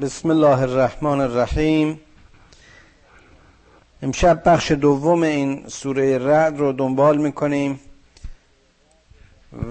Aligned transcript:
بسم 0.00 0.30
الله 0.30 0.60
الرحمن 0.62 1.20
الرحیم. 1.20 2.00
امشب 4.02 4.42
بخش 4.44 4.72
دوم 4.72 5.22
این 5.22 5.68
سوره 5.68 6.18
رعد 6.18 6.58
رو 6.58 6.72
دنبال 6.72 7.18
می‌کنیم 7.18 7.80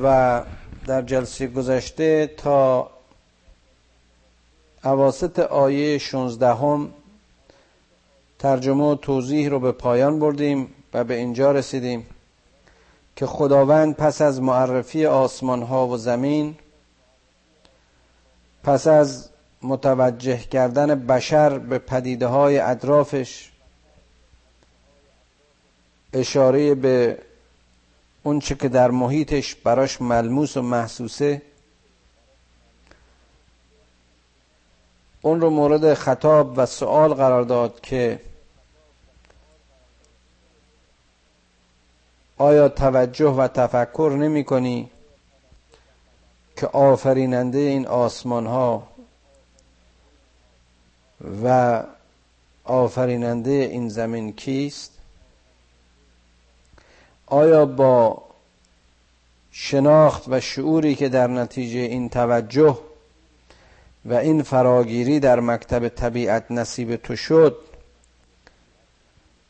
و 0.04 0.44
در 0.86 1.02
جلسه 1.02 1.48
گذشته 1.48 2.28
تا 2.28 2.90
عواست 4.84 5.40
آیه 5.40 5.98
16 5.98 6.54
هم 6.54 6.90
ترجمه 8.40 8.84
و 8.84 8.96
توضیح 8.96 9.50
رو 9.50 9.60
به 9.60 9.72
پایان 9.72 10.20
بردیم 10.20 10.68
و 10.94 11.04
به 11.04 11.16
اینجا 11.16 11.52
رسیدیم 11.52 12.06
که 13.16 13.26
خداوند 13.26 13.96
پس 13.96 14.22
از 14.22 14.42
معرفی 14.42 15.06
آسمان 15.06 15.62
ها 15.62 15.88
و 15.88 15.98
زمین 15.98 16.56
پس 18.64 18.88
از 18.88 19.29
متوجه 19.62 20.38
کردن 20.38 21.08
بشر 21.08 21.58
به 21.58 21.78
پدیده 21.80 22.28
های 22.28 22.60
اطرافش 22.60 23.52
اشاره 26.14 26.76
به 26.76 27.18
اون 28.24 28.40
چه 28.40 28.56
که 28.56 28.70
در 28.70 28.92
محیطش 28.92 29.56
براش 29.56 30.02
ملموس 30.02 30.58
و 30.58 30.62
محسوسه 30.62 31.42
اون 35.22 35.42
رو 35.42 35.50
مورد 35.50 35.94
خطاب 35.94 36.54
و 36.58 36.66
سوال 36.66 37.14
قرار 37.14 37.44
داد 37.44 37.82
که 37.82 38.20
آیا 42.38 42.70
توجه 42.70 43.30
و 43.30 43.48
تفکر 43.48 44.16
نمی 44.20 44.44
کنی 44.44 44.90
که 46.58 46.68
آفریننده 46.68 47.58
این 47.58 47.88
آسمان 47.88 48.46
ها 48.46 48.89
و 51.44 51.84
آفریننده 52.64 53.52
این 53.52 53.90
زمین 53.90 54.34
کیست؟ 54.34 54.92
آیا 57.26 57.66
با 57.66 58.24
شناخت 59.52 60.24
و 60.28 60.40
شعوری 60.40 60.96
که 60.96 61.10
در 61.10 61.28
نتیجه 61.28 61.80
این 61.80 62.10
توجه 62.10 62.78
و 64.06 64.14
این 64.14 64.44
فراگیری 64.44 65.20
در 65.20 65.40
مکتب 65.40 65.88
طبیعت 65.88 66.52
نصیب 66.52 66.96
تو 66.96 67.16
شد 67.16 67.58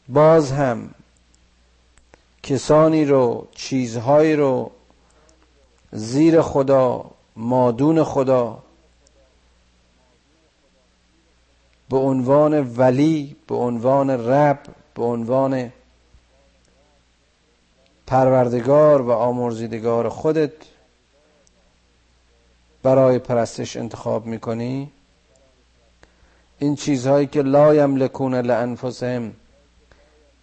باز 0.09 0.51
هم 0.51 0.89
کسانی 2.43 3.05
رو 3.05 3.47
چیزهایی 3.51 4.35
رو 4.35 4.71
زیر 5.91 6.41
خدا 6.41 7.11
مادون 7.35 8.03
خدا 8.03 8.63
به 11.89 11.97
عنوان 11.97 12.75
ولی 12.77 13.35
به 13.47 13.55
عنوان 13.55 14.09
رب 14.09 14.59
به 14.95 15.03
عنوان 15.03 15.71
پروردگار 18.07 19.01
و 19.01 19.11
آمرزیدگار 19.11 20.09
خودت 20.09 20.51
برای 22.83 23.19
پرستش 23.19 23.77
انتخاب 23.77 24.25
می‌کنی. 24.25 24.91
این 26.59 26.75
چیزهایی 26.75 27.27
که 27.27 27.41
لا 27.41 27.75
یملکون 27.75 28.35
لانفسهم 28.35 29.31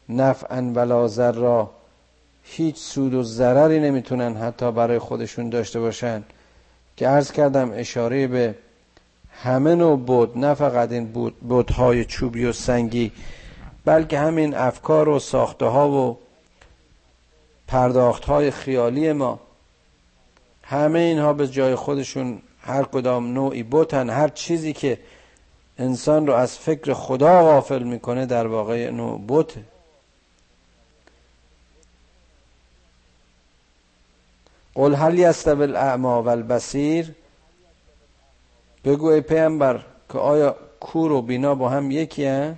نفعا 0.08 0.72
ولا 0.74 1.08
ضرا 1.08 1.70
هیچ 2.42 2.76
سود 2.76 3.14
و 3.14 3.22
ضرری 3.22 3.80
نمی‌تونن 3.80 4.36
حتی 4.36 4.72
برای 4.72 4.98
خودشون 4.98 5.48
داشته 5.48 5.80
باشن. 5.80 6.24
که 6.96 7.08
عرض 7.08 7.32
کردم 7.32 7.72
اشاره 7.74 8.26
به 8.26 8.54
همه 9.42 9.74
نوع 9.74 9.98
بود 9.98 10.38
نه 10.38 10.54
فقط 10.54 10.92
این 10.92 11.32
بودهای 11.40 12.04
چوبی 12.04 12.44
و 12.44 12.52
سنگی 12.52 13.12
بلکه 13.84 14.18
همین 14.18 14.54
افکار 14.54 15.08
و 15.08 15.18
ساخته 15.18 15.64
ها 15.66 15.90
و 15.90 16.18
پرداخت 17.68 18.24
های 18.24 18.50
خیالی 18.50 19.12
ما. 19.12 19.40
همه 20.62 20.98
اینها 20.98 21.32
به 21.32 21.48
جای 21.48 21.74
خودشون 21.74 22.42
هر 22.60 22.82
کدام 22.82 23.32
نوعی 23.32 23.62
بوتن 23.62 24.10
هر 24.10 24.28
چیزی 24.28 24.72
که 24.72 24.98
انسان 25.78 26.26
رو 26.26 26.32
از 26.32 26.58
فکر 26.58 26.92
خدا 26.92 27.42
غافل 27.42 27.82
می‌کنه 27.82 28.26
در 28.26 28.46
واقع 28.46 28.90
نوع 28.90 29.18
بوته 29.18 29.60
قل 34.74 34.94
هل 34.94 35.18
یستوی 35.18 35.62
الاعما 35.62 36.22
و 36.22 36.28
البصیر 36.28 37.14
بگو 38.86 39.06
ای 39.06 39.20
پیامبر 39.20 39.80
که 40.12 40.18
آیا 40.18 40.56
کور 40.80 41.12
و 41.12 41.22
بینا 41.22 41.54
با 41.54 41.68
هم 41.68 41.90
یکی 41.90 42.26
هن؟ 42.26 42.56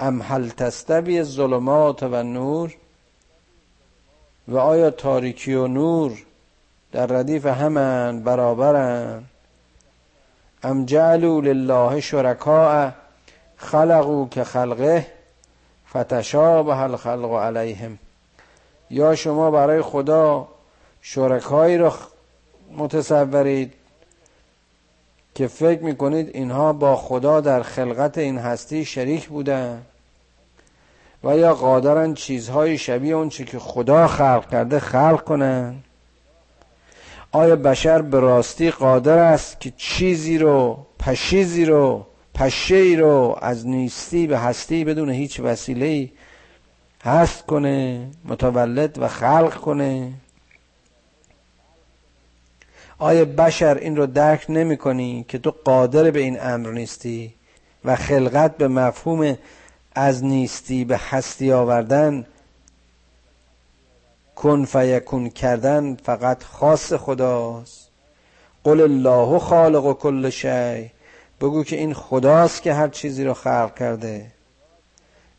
ام 0.00 0.22
هل 0.22 0.48
تستوی 0.48 1.22
ظلمات 1.22 2.02
و 2.02 2.22
نور 2.22 2.74
و 4.48 4.58
آیا 4.58 4.90
تاریکی 4.90 5.54
و 5.54 5.66
نور 5.66 6.24
در 6.92 7.06
ردیف 7.06 7.46
همن 7.46 8.22
برابرن؟ 8.22 9.24
ام 10.62 10.84
جعلوا 10.84 11.40
لله 11.40 12.00
شرکاء 12.00 12.90
خلقو 13.56 14.28
که 14.28 14.44
خلقه 14.44 15.06
فتشابه 15.90 16.78
الخلق 16.78 17.32
علیهم. 17.32 17.98
یا 18.90 19.14
شما 19.14 19.50
برای 19.50 19.82
خدا 19.82 20.48
شرکایی 21.02 21.78
را 21.78 21.94
متصورید 22.76 23.77
که 25.38 25.46
فکر 25.46 25.82
می‌کنید 25.82 26.30
اینها 26.34 26.72
با 26.72 26.96
خدا 26.96 27.40
در 27.40 27.62
خلقت 27.62 28.18
این 28.18 28.38
هستی 28.38 28.84
شریک 28.84 29.28
بودن 29.28 29.82
و 31.24 31.36
یا 31.36 31.54
قادرن 31.54 32.14
چیزهای 32.14 32.78
شبیه 32.78 33.14
اون 33.14 33.28
چی 33.28 33.44
که 33.44 33.58
خدا 33.58 34.06
خلق 34.06 34.50
کرده 34.50 34.78
خلق 34.78 35.24
کنن؟ 35.24 35.74
آیا 37.32 37.56
بشر 37.56 38.02
به 38.02 38.20
راستی 38.20 38.70
قادر 38.70 39.18
است 39.18 39.60
که 39.60 39.72
چیزی 39.76 40.38
رو 40.38 40.86
پشیزی 40.98 41.64
رو 41.64 42.06
پشه 42.34 42.76
ای 42.76 42.96
رو 42.96 43.38
از 43.40 43.66
نیستی 43.66 44.26
به 44.26 44.38
هستی 44.38 44.84
بدون 44.84 45.10
هیچ 45.10 45.40
وسیله 45.40 46.10
هست 47.04 47.46
کنه 47.46 48.06
متولد 48.24 48.98
و 48.98 49.08
خلق 49.08 49.54
کنه؟ 49.54 50.12
آیا 52.98 53.24
بشر 53.24 53.74
این 53.74 53.96
رو 53.96 54.06
درک 54.06 54.46
نمی 54.48 54.76
کنی 54.76 55.24
که 55.28 55.38
تو 55.38 55.54
قادر 55.64 56.10
به 56.10 56.20
این 56.20 56.40
امر 56.40 56.70
نیستی 56.70 57.34
و 57.84 57.96
خلقت 57.96 58.56
به 58.56 58.68
مفهوم 58.68 59.36
از 59.94 60.24
نیستی 60.24 60.84
به 60.84 60.96
هستی 60.96 61.52
آوردن 61.52 62.26
کن 64.36 64.64
فیکون 64.64 65.30
کردن 65.30 65.94
فقط 65.94 66.44
خاص 66.44 66.92
خداست؟ 66.92 67.88
قل 68.64 68.80
الله 68.80 69.38
خالق 69.38 69.84
و 69.84 69.94
کل 69.94 70.30
شی. 70.30 70.90
بگو 71.40 71.64
که 71.64 71.76
این 71.76 71.94
خداست 71.94 72.62
که 72.62 72.74
هر 72.74 72.88
چیزی 72.88 73.24
رو 73.24 73.34
خلق 73.34 73.78
کرده. 73.78 74.26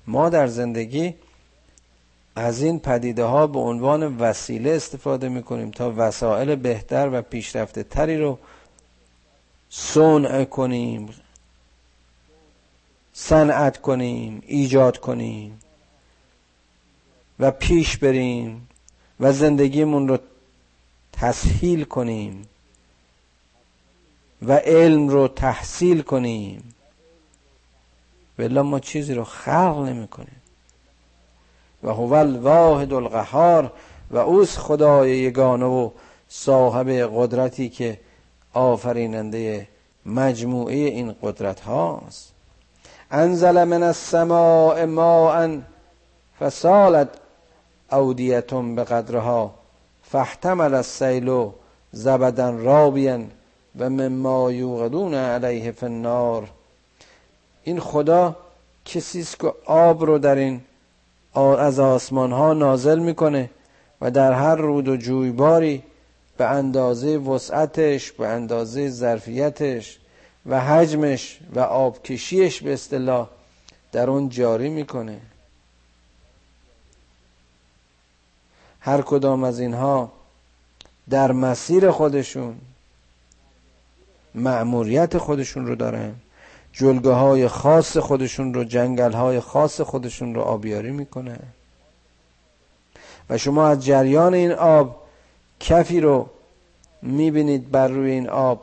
ما 0.08 0.30
در 0.30 0.48
زندگی 0.48 1.16
از 2.40 2.62
این 2.62 2.80
پدیده 2.80 3.24
ها 3.24 3.48
به 3.48 3.60
عنوان 3.60 4.18
وسیله 4.18 4.72
استفاده 4.72 5.30
می‌کنیم 5.30 5.72
تا 5.72 5.94
وسایل 5.98 6.56
بهتر 6.56 7.10
و 7.14 7.22
پیشرفته 7.22 7.84
تری 7.84 8.18
رو 8.18 8.40
صنع 9.70 10.44
کنیم 10.44 11.10
صنعت 13.14 13.82
کنیم 13.82 14.44
ایجاد 14.48 14.98
کنیم 14.98 15.60
و 17.40 17.52
پیش 17.52 17.98
بریم 17.98 18.68
و 19.20 19.34
زندگیمون 19.34 20.08
رو 20.08 20.18
تسهیل 21.14 21.84
کنیم 21.84 22.48
و 24.42 24.54
علم 24.54 25.08
رو 25.08 25.28
تحصیل 25.28 26.02
کنیم. 26.02 26.76
ولی 28.40 28.62
ما 28.62 28.80
چیزی 28.80 29.14
رو 29.14 29.24
خلق 29.24 29.78
نمی 29.78 30.08
کنیم 30.08 30.39
و 31.84 31.90
هو 31.90 32.14
الواحد 32.14 32.94
القهار 32.94 33.72
و 34.12 34.18
اوس 34.18 34.58
خدای 34.58 35.18
یگانه 35.18 35.66
و 35.66 35.90
صاحب 36.30 36.90
قدرتی 36.90 37.70
که 37.70 38.00
آفریننده 38.54 39.68
مجموعه 40.06 40.76
این 40.76 41.16
قدرت 41.22 41.60
هاست. 41.60 42.32
انزل 43.12 43.64
من 43.64 43.84
السماء 43.84 44.86
ماء 44.86 45.58
فسالت 46.40 47.10
اودیتم 47.92 48.76
به 48.76 48.84
قدرها 48.84 49.52
فاحتمل 50.04 50.74
السیل 50.74 51.50
زبدا 51.92 52.50
رابیا 52.50 53.20
و 53.80 53.90
مما 53.90 54.52
یوقدون 54.52 55.14
علیه 55.14 55.72
فی 55.72 55.86
النار. 55.86 56.50
این 57.64 57.80
خدا 57.80 58.36
کسی 58.86 59.20
است 59.20 59.40
که 59.40 59.54
آب 59.66 60.06
رو 60.06 60.18
در 60.18 60.36
این 60.36 60.62
از 61.34 61.80
آسمان 61.80 62.32
ها 62.32 62.54
نازل 62.54 63.00
می‌کنه 63.00 63.50
و 64.02 64.12
در 64.12 64.34
هر 64.34 64.56
رود 64.56 64.88
و 64.88 64.98
جویباری 64.98 65.84
به 66.38 66.46
اندازه 66.46 67.18
وسعتش 67.18 68.12
به 68.12 68.28
اندازه 68.28 68.90
ظرفیتش 68.90 70.00
و 70.46 70.60
حجمش 70.62 71.40
و 71.56 71.60
آبکشیش 71.60 72.62
به 72.62 72.74
اصطلاح 72.74 73.30
در 73.92 74.10
اون 74.10 74.30
جاری 74.30 74.70
می‌کنه. 74.70 75.20
هر 78.80 79.02
کدام 79.02 79.44
از 79.44 79.60
اینها 79.60 80.12
در 81.10 81.32
مسیر 81.32 81.92
خودشون 81.92 82.56
مأموریت 84.36 85.18
خودشون 85.18 85.68
رو 85.68 85.76
دارن. 85.76 86.16
جلگه 86.74 87.12
های 87.12 87.48
خاص 87.48 87.98
خودشون 87.98 88.54
رو 88.54 88.64
جنگل 88.64 89.12
های 89.12 89.40
خاص 89.40 89.82
خودشون 89.82 90.36
رو 90.36 90.42
آبیاری 90.42 90.92
می‌کنه. 90.92 91.40
و 93.30 93.38
شما 93.38 93.68
از 93.68 93.86
جریان 93.86 94.34
این 94.34 94.52
آب 94.52 95.04
کفی 95.60 96.00
رو 96.00 96.30
می‌بینید 97.02 97.72
بر 97.72 97.88
روی 97.88 98.12
این 98.12 98.30
آب 98.30 98.62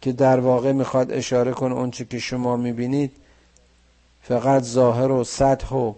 که 0.00 0.12
در 0.12 0.40
واقع 0.40 0.72
می‌خواد 0.72 1.12
اشاره 1.12 1.52
کنه 1.52 1.74
اونچه 1.74 2.04
که 2.04 2.18
شما 2.18 2.56
می‌بینید 2.56 3.12
فقط 4.22 4.62
ظاهر 4.62 5.10
و 5.10 5.24
سطح 5.24 5.74
و 5.74 5.92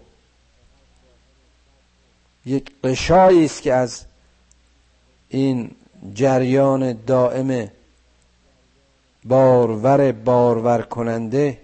یک 2.45 2.71
قشایی 2.83 3.45
است 3.45 3.61
که 3.61 3.73
از 3.73 4.05
این 5.29 5.71
جریان 6.13 6.93
دائم 6.93 7.69
بارور 9.25 10.11
بارور 10.11 10.81
کننده 10.81 11.61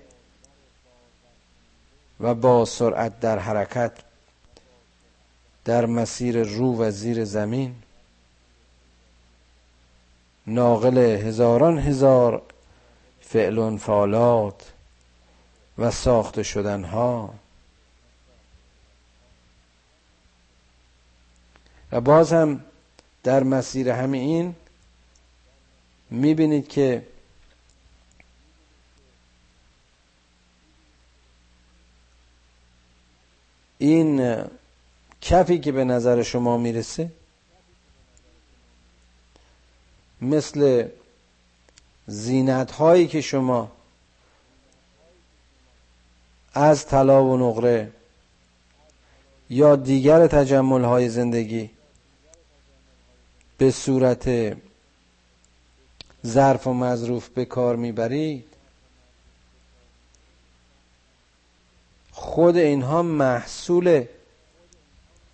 و 2.20 2.34
با 2.34 2.66
سرعت 2.66 3.20
در 3.20 3.40
حرکت 3.40 3.92
در 5.66 5.86
مسیر 5.86 6.44
رو 6.44 6.78
و 6.78 6.92
زیر 6.92 7.26
زمین 7.26 7.76
ناقل 10.48 10.98
هزاران 10.98 11.80
هزار 11.80 12.42
فعل 13.22 13.58
و 13.58 14.64
و 15.78 15.92
ساخته 15.92 16.44
شدنها 16.44 17.34
و 21.92 22.02
باز 22.02 22.34
هم 22.34 22.64
در 23.24 23.44
مسیر 23.44 23.90
همین 23.90 24.56
می‌بینید 26.10 26.68
که 26.68 27.08
این 33.78 34.44
کفی 35.22 35.60
که 35.60 35.72
به 35.72 35.84
نظر 35.84 36.24
شما 36.24 36.58
می‌رسه؟ 36.58 37.12
مثل 40.22 40.88
زینت 42.08 42.72
هایی 42.72 43.08
که 43.08 43.22
شما 43.22 43.72
از 46.54 46.86
طلا 46.86 47.24
و 47.24 47.38
نقره 47.38 47.92
یا 49.50 49.76
دیگر 49.76 50.28
تجمل 50.28 50.84
های 50.84 51.10
زندگی 51.10 51.70
به 53.58 53.72
صورت 53.72 54.58
ظرف 56.26 56.68
و 56.68 56.74
مظروف 56.74 57.30
به 57.30 57.46
کار 57.46 57.76
می‌برید 57.76 58.55
خود 62.18 62.58
اینها 62.58 63.02
محصول 63.02 64.06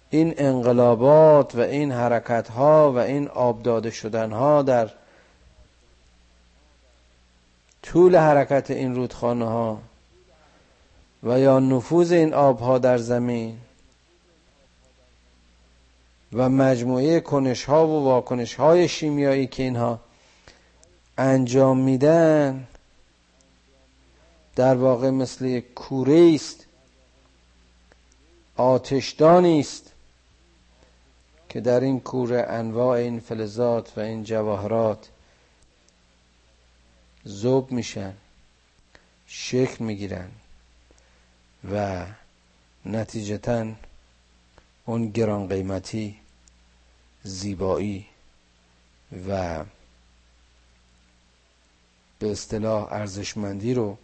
این 0.09 0.33
انقلابات 0.37 1.55
و 1.55 1.59
این 1.59 1.91
حرکت 1.91 2.49
ها 2.49 2.91
و 2.91 2.97
این 2.97 3.27
آبداده 3.27 3.91
شدن 3.91 4.31
ها 4.31 4.61
در 4.61 4.89
طول 7.83 8.15
حرکت 8.15 8.71
این 8.71 8.95
رودخانه 8.95 9.45
ها 9.45 9.79
و 11.23 11.39
یا 11.39 11.59
نفوذ 11.59 12.11
این 12.11 12.33
آبها 12.33 12.77
در 12.77 12.97
زمین 12.97 13.57
و 16.33 16.49
مجموعه 16.49 17.19
کنش 17.19 17.63
ها 17.63 17.87
و 17.87 18.03
واکنش 18.03 18.53
های 18.53 18.87
شیمیایی 18.87 19.47
که 19.47 19.63
اینها 19.63 19.99
انجام 21.17 21.77
میدن 21.77 22.67
در 24.55 24.75
واقع 24.75 25.09
مثل 25.09 25.45
یک 25.45 25.73
کوره 25.73 26.31
است 26.35 26.65
آتشدانی 28.61 29.59
است 29.59 29.91
که 31.49 31.61
در 31.61 31.79
این 31.79 31.99
کوره 31.99 32.45
انواع 32.49 32.97
این 32.97 33.19
فلزات 33.19 33.97
و 33.97 33.99
این 33.99 34.23
جواهرات 34.23 35.09
زوب 37.23 37.71
میشن 37.71 38.13
شکل 39.27 39.83
می‌گیرن 39.85 40.31
و 41.71 42.05
نتیجتا 42.85 43.71
اون 44.85 45.09
گران 45.09 45.47
قیمتی 45.47 46.19
زیبایی 47.23 48.05
و 49.27 49.63
به 52.19 52.31
اصطلاح 52.31 52.93
ارزشمندی 52.93 53.73
رو 53.73 53.97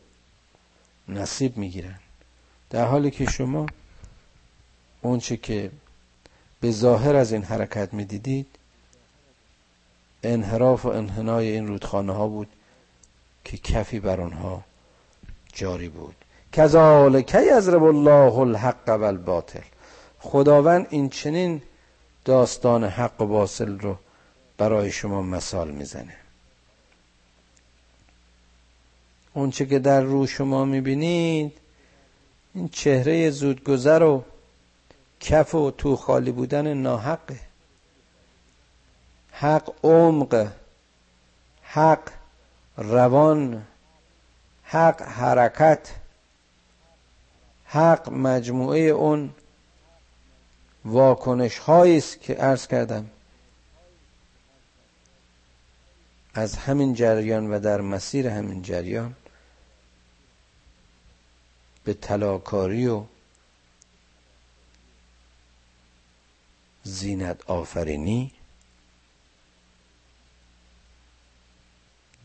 نصیب 1.07 1.57
می‌گیرن. 1.57 1.99
در 2.69 2.85
حالی 2.85 3.11
که 3.11 3.25
شما 3.25 3.71
اونچه 5.07 5.37
که 5.37 5.71
به 6.61 6.71
ظاهر 6.71 7.15
از 7.15 7.31
این 7.31 7.43
حرکت 7.43 7.93
می‌دیدید 7.93 8.47
انحراف 10.23 10.85
و 10.85 10.89
انحنای 10.89 11.51
این 11.51 11.67
رودخانه 11.67 12.13
ها 12.13 12.27
بود 12.27 12.47
که 13.45 13.57
کفی 13.57 13.99
بر 13.99 14.21
آنها 14.21 14.63
جاری 15.53 15.89
بود. 15.89 16.15
کذالک 16.51 17.37
یضرب 17.51 17.83
الله 17.83 18.39
الحق 18.39 18.89
و 18.89 19.03
الباطل 19.03 19.61
خداوند 20.19 20.87
این 20.89 21.09
چنین 21.09 21.61
داستان 22.25 22.83
حق 22.83 23.21
و 23.21 23.25
باطل 23.25 23.79
رو 23.79 23.97
برای 24.57 24.91
شما 24.91 25.21
مثال 25.21 25.71
می‌زنه. 25.71 26.15
اونچه 29.33 29.65
که 29.65 29.79
در 29.79 30.01
رو 30.01 30.27
شما 30.27 30.65
می‌بینید 30.65 31.53
این 32.55 32.69
چهره 32.69 33.29
زودگذر 33.29 34.03
و 34.03 34.23
کف 35.19 35.55
و 35.55 35.71
تو 35.71 35.95
خالی 35.95 36.31
بودن 36.31 36.73
ناحقه. 36.73 37.39
حق 39.31 39.73
عمق 39.83 40.51
حق 41.63 42.09
روان 42.77 43.63
حق 44.63 45.01
حرکت 45.01 45.95
حق 47.65 48.09
مجموعه 48.09 48.79
اون 48.79 49.33
واکنش 50.85 51.57
هایی 51.57 51.97
است 51.97 52.21
که 52.21 52.33
عرض 52.33 52.67
کردم. 52.67 53.09
از 56.33 56.55
همین 56.57 56.93
جریان 56.93 57.53
و 57.53 57.59
در 57.59 57.81
مسیر 57.81 58.27
همین 58.27 58.61
جریان 58.61 59.15
به 61.83 61.93
تلاکاری 61.93 62.87
و 62.87 63.03
زینت 66.87 67.49
آفرینی 67.49 68.31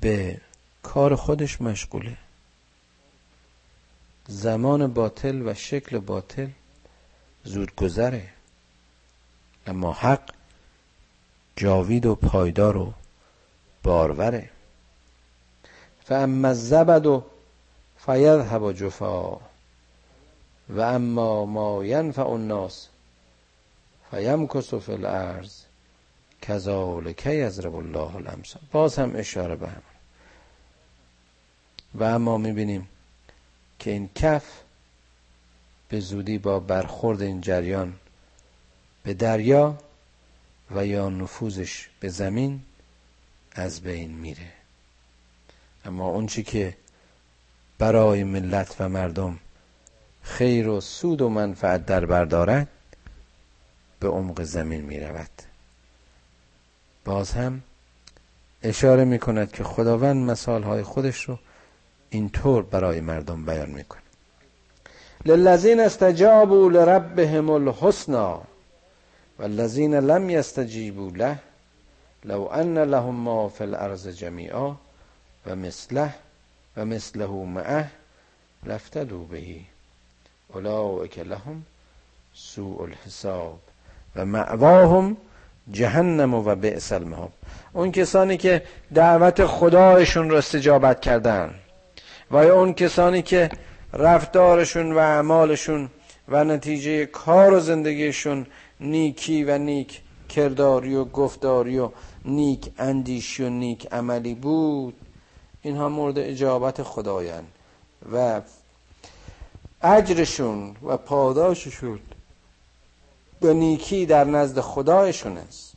به 0.00 0.40
کار 0.82 1.16
خودش 1.16 1.60
مشغوله. 1.60 2.16
زمان 4.28 4.92
باطل 4.92 5.48
و 5.48 5.54
شکل 5.54 5.98
باطل 5.98 6.48
زود 7.44 7.74
گذره. 7.74 8.28
اما 9.66 9.92
حق 9.92 10.30
جاوید 11.56 12.06
و 12.06 12.14
پایدار 12.14 12.76
و 12.76 12.92
باروره. 13.82 14.50
فاما 16.04 16.48
الزبد 16.48 17.06
و 17.06 17.24
فیذهب 17.98 18.72
جفا. 18.72 19.40
و 20.68 20.80
اما 20.80 21.44
ما 21.46 21.84
ینفع 21.84 22.26
الناس. 22.26 22.88
فیمکس 24.12 24.74
فی 24.74 24.92
الارض. 24.92 25.52
کذالک 26.42 27.26
یضرب 27.26 27.74
الله 27.74 28.16
الامثال. 28.16 28.62
باز 28.72 28.98
هم 28.98 29.16
اشاره 29.16 29.56
به 29.56 29.68
هم 29.68 29.82
و 31.94 32.04
اما 32.04 32.38
می‌بینیم 32.38 32.88
که 33.78 33.90
این 33.90 34.10
کف 34.14 34.44
به 35.88 36.00
زودی 36.00 36.38
با 36.38 36.60
برخورد 36.60 37.22
این 37.22 37.40
جریان 37.40 37.94
به 39.02 39.14
دریا 39.14 39.78
و 40.70 40.86
یا 40.86 41.08
نفوذش 41.08 41.88
به 42.00 42.08
زمین 42.08 42.62
از 43.52 43.80
بین 43.80 44.10
میره. 44.10 44.52
اما 45.84 46.08
اون 46.08 46.26
چی 46.26 46.42
که 46.42 46.76
برای 47.78 48.24
ملت 48.24 48.76
و 48.80 48.88
مردم 48.88 49.38
خیر 50.22 50.68
و 50.68 50.80
سود 50.80 51.22
و 51.22 51.28
منفعت 51.28 51.86
در 51.86 52.06
بردارد 52.06 52.68
به 54.02 54.08
عمق 54.08 54.42
زمین 54.42 54.80
می 54.80 55.00
رود. 55.00 55.30
باز 57.04 57.32
هم 57.32 57.62
اشاره 58.62 59.04
می 59.04 59.18
کند 59.18 59.52
که 59.52 59.64
خداوند 59.64 60.30
مثال 60.30 60.62
های 60.62 60.82
خودش 60.82 61.24
رو 61.24 61.38
اینطور 62.10 62.62
برای 62.62 63.00
مردم 63.00 63.44
بیان 63.46 63.70
می‌کنه 63.70 64.02
للذین 65.26 65.80
استجابوا 65.80 66.68
لربهم 66.68 67.50
الحسنا 67.50 68.42
والذین 69.38 69.94
لم 69.94 70.30
یستجیبوا 70.30 71.10
له 71.10 71.38
لو 72.24 72.48
ان 72.52 72.78
لهم 72.78 73.14
ما 73.14 73.48
فی 73.48 73.64
الارض 73.64 74.08
جمیعا 74.08 74.76
و 75.46 75.56
مثله 75.56 76.14
و 76.76 76.84
مثله 76.84 77.26
معه 77.26 77.90
لفتدوا 78.66 79.24
بهی 79.24 79.66
اولئک 80.48 81.18
لهم 81.18 81.62
سوء 82.34 82.82
الحساب. 82.82 83.71
و 84.16 84.24
معواهم 84.24 85.16
جهنم 85.70 86.34
و 86.34 86.54
بئس 86.54 86.92
المهاب. 86.92 87.32
اون 87.72 87.92
کسانی 87.92 88.36
که 88.36 88.62
دعوت 88.94 89.46
خدایشون 89.46 90.30
رو 90.30 90.36
استجابت 90.36 91.00
کردن 91.00 91.54
و 92.30 92.36
اون 92.36 92.74
کسانی 92.74 93.22
که 93.22 93.50
رفتارشون 93.92 94.92
و 94.92 94.98
اعمالشون 94.98 95.88
و 96.28 96.44
نتیجه 96.44 97.06
کار 97.06 97.54
و 97.54 97.60
زندگیشون 97.60 98.46
نیکی 98.80 99.44
و 99.44 99.58
نیک 99.58 100.00
کرداری 100.28 100.94
و 100.94 101.04
گفتاری 101.04 101.78
و 101.78 101.90
نیک 102.24 102.70
اندیشی 102.78 103.44
و 103.44 103.48
نیک 103.48 103.92
عملی 103.92 104.34
بود 104.34 104.94
اینها 105.62 105.88
مورد 105.88 106.18
اجابت 106.18 106.82
خدایند 106.82 107.46
و 108.12 108.40
اجرشون 109.82 110.76
و 110.82 110.96
پاداششون 110.96 111.98
به 113.42 113.54
نیکی 113.54 114.06
در 114.06 114.24
نزد 114.24 114.60
خدایشون 114.60 115.38
است. 115.38 115.72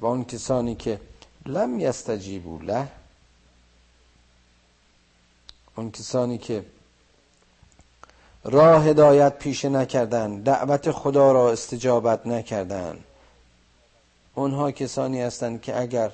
و 0.00 0.06
اون 0.06 0.24
کسانی 0.24 0.74
که 0.74 1.00
لم 1.46 1.80
یستجیبو 1.80 2.58
له 2.58 2.88
اون 5.76 5.90
کسانی 5.90 6.38
که 6.38 6.64
راه 8.44 8.84
هدایت 8.84 9.38
پیشه 9.38 9.68
نکردن 9.68 10.40
دعوت 10.40 10.90
خدا 10.90 11.32
را 11.32 11.52
استجابت 11.52 12.26
نکردن 12.26 12.98
اونها 14.34 14.70
کسانی 14.70 15.22
هستند 15.22 15.62
که 15.62 15.80
اگر 15.80 16.10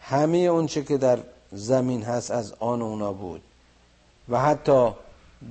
همه 0.00 0.38
اونچه 0.38 0.84
که 0.84 0.98
در 0.98 1.18
زمین 1.52 2.02
هست 2.02 2.30
از 2.30 2.52
آن 2.52 2.82
اونا 2.82 3.12
بود 3.12 3.42
و 4.28 4.40
حتی 4.40 4.90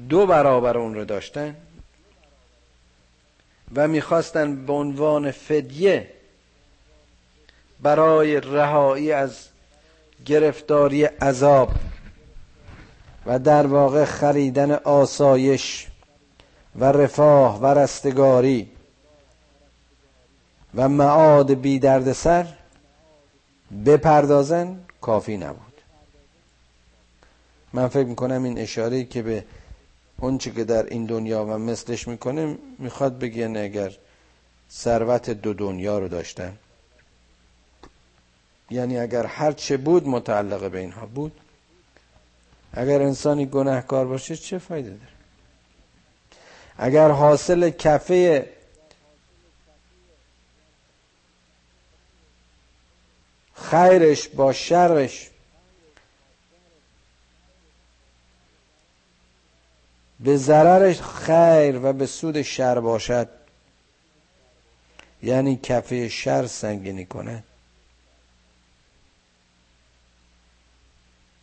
دو 0.10 0.26
برابر 0.26 0.78
اون 0.78 0.96
رو 0.96 1.06
داشتن 1.06 1.56
و 3.74 3.88
می‌خواستن 3.88 4.66
به 4.66 4.74
عنوان 4.74 5.32
فدیه 5.32 6.12
برای 7.82 8.40
رهایی 8.40 9.12
از 9.12 9.38
گرفتاری 10.26 11.06
عذاب 11.06 11.72
و 13.26 13.40
در 13.40 13.68
واقع 13.68 14.06
خریدن 14.06 14.72
آسایش 14.72 15.88
و 16.76 16.86
رفاه 16.86 17.60
و 17.62 17.66
رستگاری 17.66 18.70
و 20.76 20.90
معاد 20.90 21.54
بی 21.54 21.80
درد 21.80 22.14
سر 22.14 22.48
بپردازن 23.86 24.80
کافی 25.02 25.38
نبود. 25.38 25.82
من 27.74 27.88
فکر 27.88 28.08
می‌کنم 28.08 28.44
این 28.44 28.58
اشاره 28.58 29.04
که 29.04 29.22
به 29.22 29.44
اون 30.18 30.38
که 30.38 30.64
در 30.64 30.86
این 30.86 31.06
دنیا 31.06 31.46
و 31.46 31.50
مثلش 31.50 32.08
می‌کنه 32.08 32.58
می‌خواد 32.80 33.20
بگن 33.20 33.58
اگر 33.58 33.92
ثروت 34.72 35.30
دو 35.30 35.54
دنیا 35.54 36.00
رو 36.00 36.08
داشتن. 36.08 36.58
یعنی 38.70 38.98
اگر 38.98 39.26
هر 39.26 39.52
چه 39.52 39.78
بود 39.78 40.08
متعلق 40.08 40.72
به 40.72 40.80
اینها 40.80 41.06
بود. 41.06 41.32
اگر 42.74 43.02
انسانی 43.02 43.46
گناهکار 43.46 44.06
باشه 44.06 44.36
چه 44.36 44.58
فایده 44.58 44.90
داره؟ 44.90 45.16
اگر 46.78 47.10
حاصل 47.10 47.70
کفه 47.70 48.50
خیرش 53.54 54.28
با 54.28 54.54
شرش 54.54 55.30
به 60.20 60.38
ضررش 60.38 61.02
خیر 61.02 61.80
و 61.84 61.94
به 61.94 62.06
سود 62.06 62.42
شر 62.42 62.80
باشد. 62.80 63.30
یعنی 65.24 65.60
کفه 65.64 66.10
شر 66.10 66.48
سنگینی 66.48 67.06
کنه. 67.06 67.44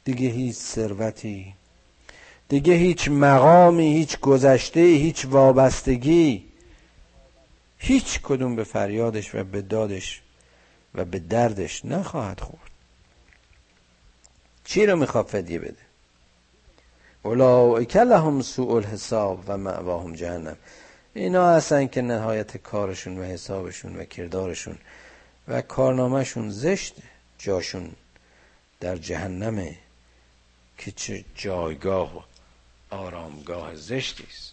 دیگه 0.04 0.28
هیچ 0.28 0.56
ثروتی 0.56 1.54
دیگه 2.48 2.74
هیچ 2.74 3.08
مقامی 3.08 3.92
هیچ 3.92 4.20
گذشته 4.20 4.80
هیچ 4.80 5.26
وابستگی 5.26 6.44
هیچ 7.78 8.20
کدوم 8.20 8.56
به 8.56 8.64
فریادش 8.64 9.34
و 9.34 9.44
به 9.44 9.62
دادش 9.62 10.22
و 10.94 11.04
به 11.04 11.18
دردش 11.18 11.84
نخواهد 11.84 12.40
خورد. 12.40 12.70
چی 14.64 14.86
رو 14.86 14.96
می‌خواد 14.96 15.26
فدیه 15.26 15.58
بده؟ 15.58 15.91
اولئک 17.22 17.96
لهم 17.96 18.42
سوء 18.42 18.76
الحساب 18.76 19.44
و 19.48 19.56
معواهم 19.56 20.14
جهنم. 20.14 20.56
اینا 21.14 21.48
هستن 21.48 21.86
که 21.86 22.02
نهایت 22.02 22.56
کارشون 22.56 23.18
و 23.18 23.22
حسابشون 23.22 23.96
و 23.96 24.04
کردارشون 24.04 24.78
و 25.48 25.62
کارنامهشون 25.62 26.50
زشته 26.50 27.02
جاشون 27.38 27.90
در 28.80 28.96
جهنمه 28.96 29.76
که 30.78 30.90
چه 30.90 31.24
جایگاه 31.34 32.16
و 32.16 32.20
آرامگاه 32.90 33.74
زشتی 33.74 34.24
است. 34.30 34.52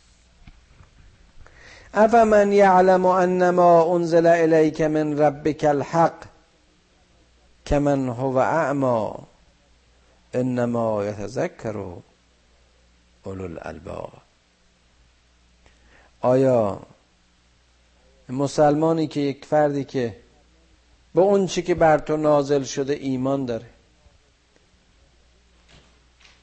افمن 1.93 2.51
یعلم 2.51 3.05
انما 3.05 3.95
انزل 3.95 4.25
الیک 4.25 4.81
من 4.81 5.19
ربک 5.19 5.63
الحق 5.63 6.25
کمن 7.65 8.09
هو 8.09 8.37
اعما 8.37 9.27
انما 10.33 11.05
یتذکر 11.05 11.77
اولو 13.29 13.43
الالباب 13.43 14.11
آیا 16.21 16.81
مسلمانی 18.29 19.07
که 19.07 19.19
یک 19.19 19.45
فردی 19.45 19.83
که 19.83 20.15
به 21.15 21.21
اون 21.21 21.47
چی 21.47 21.61
که 21.61 21.75
بر 21.75 21.97
تو 21.97 22.17
نازل 22.17 22.63
شده 22.63 22.93
ایمان 22.93 23.45
داره 23.45 23.65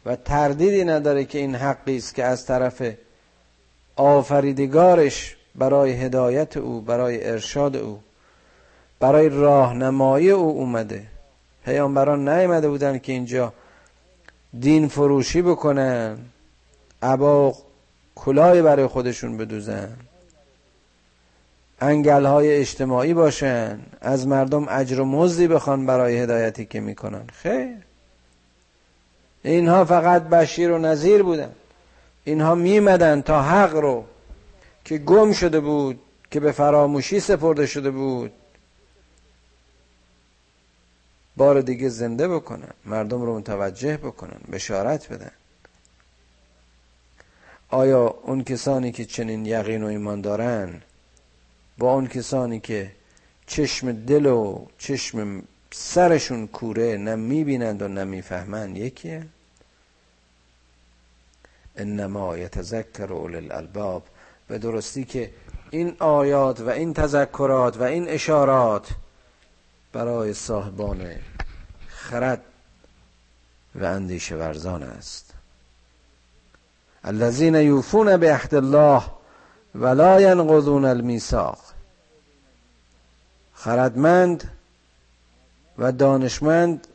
و 0.06 0.16
تردیدی 0.16 0.84
نداره 0.84 1.24
که 1.24 1.38
این 1.38 1.54
حقی 1.54 1.96
است 1.96 2.14
که 2.14 2.24
از 2.24 2.46
طرف 2.46 2.82
آفریدگارش 3.96 5.36
برای 5.54 5.92
هدایت 5.92 6.56
او 6.56 6.80
برای 6.80 7.30
ارشاد 7.30 7.76
او 7.76 8.02
برای 9.00 9.28
راهنمایی 9.28 10.30
او 10.30 10.50
اومده. 10.50 11.06
پیامبران 11.64 12.28
نیامده 12.28 12.68
بودن 12.68 12.98
که 12.98 13.12
اینجا 13.12 13.52
دین 14.60 14.88
فروشی 14.88 15.42
بکنن. 15.42 16.18
عبا 17.02 17.54
کلای 18.14 18.62
برای 18.62 18.86
خودشون 18.86 19.36
بدوزن. 19.36 19.96
انگل 21.80 22.24
های 22.24 22.56
اجتماعی 22.56 23.14
باشن. 23.14 23.80
از 24.00 24.26
مردم 24.26 24.66
اجر 24.68 25.00
و 25.00 25.04
مزدی 25.04 25.48
بخوان 25.48 25.86
برای 25.86 26.18
هدایتی 26.18 26.64
که 26.64 26.80
می‌کنن. 26.80 27.26
خیر. 27.32 27.76
اینها 29.42 29.84
فقط 29.84 30.22
بشیر 30.22 30.70
و 30.70 30.78
نظیر 30.78 31.22
بودن. 31.22 31.52
اینها 32.24 32.54
میمدن 32.54 33.22
تا 33.22 33.42
حق 33.42 33.74
رو 33.74 34.04
که 34.84 34.98
گم 34.98 35.32
شده 35.32 35.60
بود 35.60 36.00
که 36.30 36.40
به 36.40 36.52
فراموشی 36.52 37.20
سپرده 37.20 37.66
شده 37.66 37.90
بود. 37.90 38.32
بار 41.36 41.60
دیگه 41.60 41.88
زنده 41.88 42.28
بکنن. 42.28 42.70
مردم 42.84 43.22
رو 43.22 43.38
متوجه 43.38 43.96
بکنن. 43.96 44.40
بشارت 44.52 45.12
بدن. 45.12 45.30
آیا 47.68 48.06
اون 48.06 48.44
کسانی 48.44 48.92
که 48.92 49.04
چنین 49.04 49.46
یقین 49.46 49.82
و 49.82 49.86
ایمان 49.86 50.20
دارن 50.20 50.82
با 51.78 51.92
اون 51.92 52.06
کسانی 52.06 52.60
که 52.60 52.92
چشم 53.46 53.92
دل 53.92 54.26
و 54.26 54.66
چشم 54.78 55.42
سرشون 55.72 56.46
کوره 56.46 56.96
نه 56.96 57.14
می‌بینند 57.14 57.82
و 57.82 57.88
نه 57.88 58.04
می‌فهمند 58.04 58.76
یکیه 58.76 59.26
انما 61.76 62.38
یتذکر 62.38 63.12
اول 63.12 63.34
الالباب. 63.34 64.02
به 64.48 64.58
درستی 64.58 65.04
که 65.04 65.30
این 65.70 65.96
آیات 65.98 66.60
و 66.60 66.68
این 66.68 66.94
تذکرات 66.94 67.76
و 67.76 67.82
این 67.82 68.08
اشارات 68.08 68.88
برای 69.92 70.34
صاحبان 70.34 71.10
خرد 71.88 72.42
و 73.74 73.84
اندیشه 73.84 74.36
ورزان 74.36 74.82
است. 74.82 75.25
الذين 77.06 77.54
یوفون 77.54 78.16
به 78.16 78.34
عهد 78.34 78.54
الله 78.54 79.02
ولا 79.74 80.20
ينقضون 80.20 80.84
المیثاق 80.84 81.58
خردمند 83.54 84.50
و 85.78 85.92
دانشمند 85.92 86.86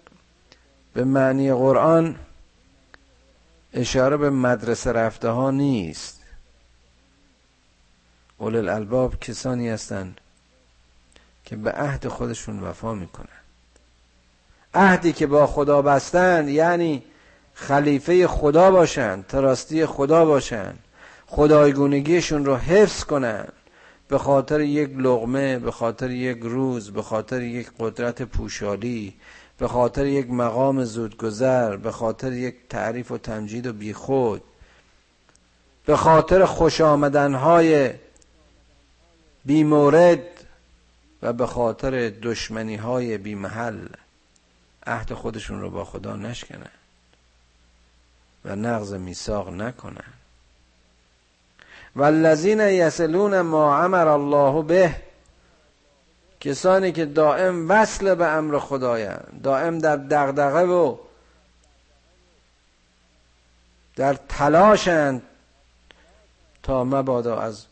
به 0.94 1.03
معنی 1.03 1.53
قرآن 1.53 2.15
اشاره 3.74 4.18
به 4.18 4.30
مدرسه 4.30 4.91
رفته 4.91 5.30
ها 5.30 5.51
نیست. 5.51 6.20
اول 8.38 8.56
الالباب 8.56 9.20
کسانی 9.20 9.70
هستند 9.70 10.22
که 11.46 11.56
به 11.56 11.72
عهد 11.72 12.08
خودشون 12.08 12.60
وفا 12.60 12.94
می‌کنن 12.94 13.27
عهدی 14.74 15.13
که 15.13 15.27
با 15.27 15.48
خدا 15.48 15.82
بستند 15.82 16.50
یعنی 16.50 17.03
خلیفه 17.62 18.27
خدا 18.27 18.72
باشند 18.72 19.27
تراستی 19.27 19.86
خدا 19.86 20.25
باشند 20.25 20.80
خدایگونگیشون 21.27 22.46
رو 22.46 22.56
حفظ 22.56 23.03
کنند 23.03 23.53
به 24.08 24.18
خاطر 24.18 24.62
یک 24.62 24.89
لغمه 24.98 25.60
به 25.60 25.72
خاطر 25.72 26.12
یک 26.12 26.39
روز 26.41 26.91
به 26.91 27.01
خاطر 27.01 27.41
یک 27.41 27.68
قدرت 27.80 28.22
پوشالی 28.22 29.13
به 29.58 29.68
خاطر 29.68 30.06
یک 30.06 30.30
مقام 30.30 30.84
زودگذر 30.84 31.77
به 31.77 31.91
خاطر 31.91 32.34
یک 32.34 32.56
تعریف 32.70 33.12
و 33.12 33.18
تمجید 33.18 33.68
و 33.68 33.74
بیخود 33.74 34.44
به 35.86 35.98
خاطر 35.98 36.46
خوش 36.46 36.82
آمدنهای 36.82 37.91
بیمورد 39.46 40.46
و 41.22 41.34
به 41.34 41.48
خاطر 41.48 42.10
دشمنی 42.10 42.75
های 42.75 43.18
بیمحل. 43.18 43.88
عهد 44.88 45.13
خودشون 45.13 45.62
رو 45.62 45.70
با 45.70 45.86
خدا 45.86 46.15
نشکنن. 46.15 46.81
و 48.45 48.55
نقض 48.55 48.93
میثاق 48.93 49.50
نکنن. 49.50 50.13
والذین 51.95 52.60
یسلون 52.60 53.41
ما 53.41 53.83
امر 53.83 54.07
الله 54.07 54.63
به 54.63 54.95
کسانی 56.39 56.91
که 56.91 57.05
دائم 57.05 57.69
وصل 57.69 58.15
به 58.15 58.27
امر 58.27 58.60
خدایند 58.60 59.39
دائم 59.43 59.79
در 59.79 59.95
دغدغه 59.95 60.63
و 60.63 60.98
در 63.95 64.13
تلاشند 64.13 65.21
تا 66.63 66.83
مبادا 66.83 67.39
از 67.39 67.65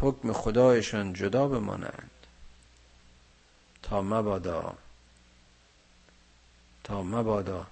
حکم 0.00 0.32
خدایشان 0.32 1.12
جدا 1.12 1.48
بمانند. 1.48 2.10
تا 3.82 4.02
مبادا 4.02 4.74
تا 6.84 7.02
مبادا 7.02 7.66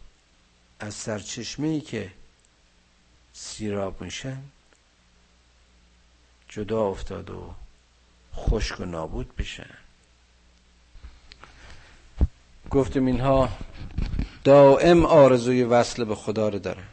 از 0.81 0.95
سرچشمه 0.95 1.81
که 1.81 2.13
سیراب 3.33 4.03
میشن 4.03 4.43
جدا 6.49 6.87
افتاد 6.87 7.31
و 7.31 7.55
خشک 8.35 8.81
و 8.81 8.85
نابود 8.85 9.37
بشن 9.37 9.71
گفتم 12.71 13.07
اینها 13.07 13.49
دائم 14.45 15.07
آرزوی 15.07 15.63
وصل 15.65 16.05
به 16.05 16.15
خدا 16.15 16.49
رو 16.49 16.59
دارن. 16.59 16.89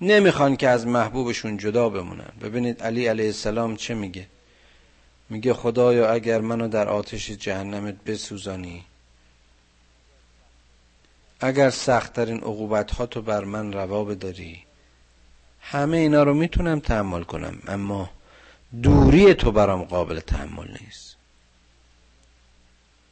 نمی‌خوان 0.00 0.56
که 0.56 0.68
از 0.68 0.86
محبوبشون 0.86 1.56
جدا 1.56 1.88
بمونن. 1.88 2.32
ببینید 2.42 2.82
علی 2.82 3.06
علیه 3.06 3.26
السلام 3.26 3.76
چه 3.76 3.94
میگه؟ 3.94 4.26
میگه 5.30 5.54
خدایا 5.54 6.12
اگر 6.12 6.40
منو 6.40 6.68
در 6.68 6.88
آتش 6.88 7.30
جهنمت 7.30 8.04
بسوزانی 8.04 8.84
اگر 11.44 11.70
سختترین 11.70 12.36
عقوبت 12.36 12.90
ها 12.90 13.06
تو 13.06 13.22
بر 13.22 13.44
من 13.44 13.72
روا 13.72 14.04
بداری 14.04 14.64
همه 15.60 15.96
اینا 15.96 16.22
رو 16.22 16.34
می‌تونم 16.34 16.80
تحمل 16.80 17.22
کنم 17.22 17.62
اما 17.68 18.10
دوری 18.82 19.34
تو 19.34 19.52
برام 19.52 19.84
قابل 19.84 20.20
تحمل 20.20 20.78
نیست. 20.80 21.16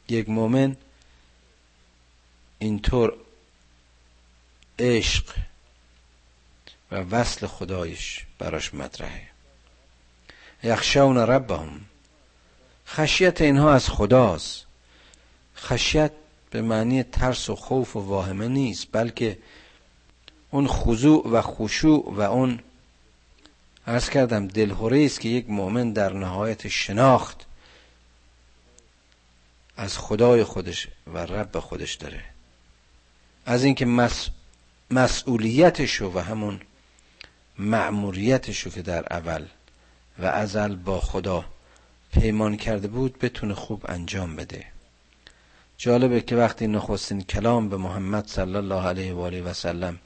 یک 0.09 0.29
مؤمن 0.29 0.75
اینطور 2.59 3.13
عشق 4.79 5.35
و 6.91 6.95
وصل 6.95 7.47
خدایش 7.47 8.25
براش 8.39 8.73
مطرحه. 8.73 9.27
یخشون 10.63 11.17
ربهم. 11.17 11.81
خشیت 12.87 13.41
اینها 13.41 13.73
از 13.73 13.89
خداست. 13.89 14.65
خشیت 15.57 16.11
به 16.53 16.61
معنی 16.61 17.03
ترس 17.03 17.49
و 17.49 17.55
خوف 17.55 17.95
و 17.95 17.99
واهمه 17.99 18.47
نیست 18.47 18.87
بلکه 18.91 19.37
اون 20.51 20.67
خضوع 20.67 21.27
و 21.27 21.41
خشوع 21.41 22.13
و 22.15 22.21
اون 22.21 22.59
عرض 23.87 24.09
کردم 24.09 24.47
دلهوره 24.47 25.05
است 25.05 25.19
که 25.19 25.29
یک 25.29 25.49
مؤمن 25.49 25.93
در 25.93 26.13
نهایت 26.13 26.67
شناخت 26.67 27.45
از 29.77 29.97
خدای 29.97 30.43
خودش 30.43 30.87
و 31.13 31.17
رب 31.17 31.59
خودش 31.59 31.93
داره. 31.93 32.23
از 33.45 33.63
اینکه 33.63 33.85
مس... 33.85 34.29
مسئولیتشو 34.91 36.11
و 36.13 36.19
همون 36.19 36.61
مأموریتشو 37.57 38.69
که 38.69 38.81
در 38.81 39.13
اول 39.13 39.45
و 40.19 40.25
ازل 40.25 40.75
با 40.75 40.99
خدا 40.99 41.45
پیمان 42.11 42.57
کرده 42.57 42.87
بود 42.87 43.19
بتونه 43.19 43.53
خوب 43.53 43.85
انجام 43.87 44.35
بده. 44.35 44.72
جالبه 45.83 46.21
که 46.21 46.35
وقتی 46.35 46.67
نخستین 46.67 47.21
کلام 47.21 47.69
به 47.69 47.77
محمد 47.77 48.27
صلی 48.27 48.55
الله 48.55 48.87
علیه 48.87 49.13
و 49.13 49.19
آله 49.19 49.41
و 49.41 49.53
سلم 49.53 49.99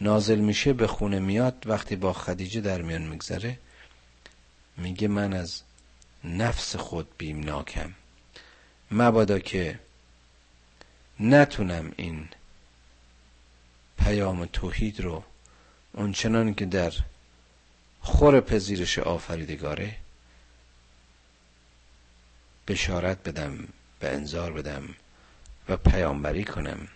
نازل 0.00 0.38
میشه 0.38 0.72
به 0.72 0.86
خونه 0.86 1.18
میاد 1.18 1.62
وقتی 1.66 1.96
با 1.96 2.12
خدیجه 2.12 2.60
در 2.60 2.82
میان 2.82 3.02
میگذره 3.02 3.58
میگه 4.76 5.08
من 5.08 5.32
از 5.32 5.62
نفس 6.24 6.76
خود 6.76 7.08
بیمناکم. 7.18 7.94
مبادا 8.90 9.38
که 9.38 9.78
نتونم 11.20 11.92
این 11.96 12.28
پیام 13.98 14.44
توحید 14.44 15.00
رو 15.00 15.24
اونچنان 15.92 16.54
که 16.54 16.66
در 16.66 16.92
خور 18.00 18.40
پذیرش 18.40 18.98
آفریدگاره 18.98 19.96
بشارت 22.68 23.28
بدم 23.28 23.68
به 24.00 24.14
انذار 24.14 24.52
بدم. 24.52 24.88
و 25.68 25.76
پیامبری 25.76 26.44
کنم. 26.44 26.88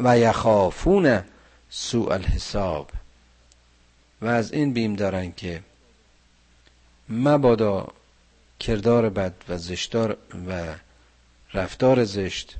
و 0.00 0.18
یخافون 0.18 1.22
سوء 1.70 2.12
الحساب. 2.12 2.90
و 4.22 4.26
از 4.26 4.52
این 4.52 4.72
بیم 4.72 4.94
دارن 4.94 5.32
که 5.32 5.62
مبادا 7.08 7.88
کردار 8.60 9.08
بد 9.08 9.34
و 9.48 9.58
زشتار 9.58 10.16
و 10.48 10.74
رفتار 11.54 12.04
زشت 12.04 12.56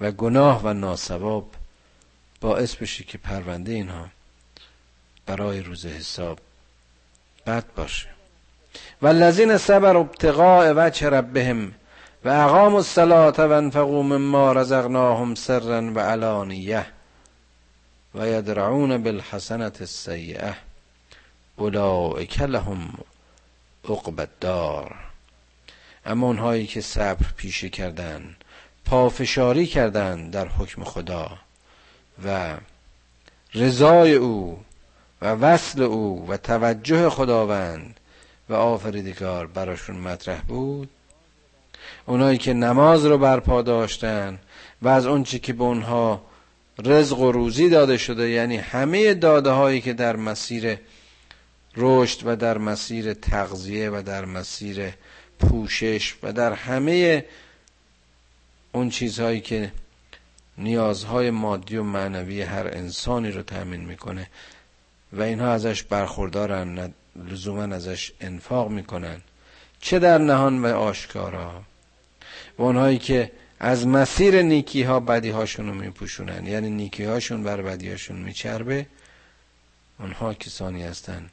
و 0.00 0.10
گناه 0.10 0.62
و 0.64 0.72
ناسواب 0.72 1.50
باعث 2.40 2.74
بشه 2.74 3.04
که 3.04 3.18
پرونده 3.18 3.72
اینها 3.72 4.08
برای 5.26 5.60
روز 5.60 5.86
حساب 5.86 6.38
بد 7.46 7.64
باشه. 7.76 8.08
و 9.02 9.06
الذین 9.06 9.56
صبر 9.56 9.96
ابتغاء 9.96 10.72
وجه 10.76 11.08
ربهم 11.08 11.72
و 12.24 12.28
اقام 12.28 12.74
الصلاة 12.74 13.34
و 13.38 13.52
انفقوا 13.52 14.02
مما 14.02 14.52
رزقناهم 14.52 15.34
سرا 15.34 15.92
و 15.92 15.98
علانیه 16.00 16.86
و 18.14 18.28
یدرعون 18.28 19.02
بالحسنت 19.02 19.80
السیئه 19.80 20.56
لهم 22.40 22.98
عقب 23.88 24.20
الدار. 24.20 24.96
اما 26.06 26.26
اونهایی 26.26 26.66
که 26.66 26.80
صبر 26.80 27.26
پیشه 27.36 27.68
کردن 27.68 28.36
پافشاری 28.84 29.66
کردن 29.66 30.30
در 30.30 30.48
حکم 30.48 30.84
خدا 30.84 31.38
و 32.24 32.56
رضای 33.54 34.14
او 34.14 34.64
و 35.22 35.26
وصل 35.26 35.82
او 35.82 36.26
و 36.28 36.36
توجه 36.36 37.10
خداوند 37.10 38.00
و 38.48 38.54
آفریدگار 38.54 39.46
براشون 39.46 39.96
مطرح 39.96 40.40
بود 40.40 40.90
اونایی 42.06 42.38
که 42.38 42.52
نماز 42.52 43.06
رو 43.06 43.18
برپا 43.18 43.62
داشتن 43.62 44.38
و 44.82 44.88
از 44.88 45.06
اونچه 45.06 45.38
که 45.38 45.52
به 45.52 45.64
اونها 45.64 46.22
رزق 46.84 47.18
و 47.18 47.32
روزی 47.32 47.68
داده 47.68 47.98
شده 47.98 48.30
یعنی 48.30 48.56
همه 48.56 49.14
داده 49.14 49.50
هایی 49.50 49.80
که 49.80 49.92
در 49.92 50.16
مسیر 50.16 50.78
رشد 51.76 52.20
و 52.24 52.36
در 52.36 52.58
مسیر 52.58 53.14
تغذیه 53.14 53.90
و 53.90 54.02
در 54.06 54.24
مسیر 54.24 54.92
پوشش 55.38 56.14
و 56.22 56.32
در 56.32 56.52
همه 56.52 57.24
اون 58.72 58.90
چیزهایی 58.90 59.40
که 59.40 59.72
نیازهای 60.58 61.30
مادی 61.30 61.76
و 61.76 61.82
معنوی 61.82 62.42
هر 62.42 62.66
انسانی 62.66 63.30
رو 63.30 63.42
تأمین 63.42 63.80
می‌کنه 63.80 64.26
و 65.12 65.22
اینها 65.22 65.52
ازش 65.52 65.82
برخوردارن 65.82 66.94
لزوما 67.16 67.74
ازش 67.74 68.12
انفاق 68.20 68.70
می‌کنن. 68.70 69.20
چه 69.80 69.98
در 69.98 70.18
نهان 70.18 70.62
و 70.62 70.66
آشکارا؟ 70.66 71.62
و 72.60 72.62
اونهایی 72.62 72.98
که 72.98 73.32
از 73.60 73.86
مسیر 73.86 74.42
نیکی 74.42 74.82
ها 74.82 75.00
بدی 75.00 75.30
هاشون 75.30 75.68
رو 75.68 75.74
میپوشونن. 75.74 76.46
یعنی 76.46 76.70
نیکی 76.70 77.04
هاشون 77.04 77.42
بر 77.42 77.62
بدی 77.62 77.90
هاشون 77.90 78.16
میچربه. 78.16 78.86
اونها 79.98 80.34
کسانی 80.34 80.82
هستن 80.82 81.30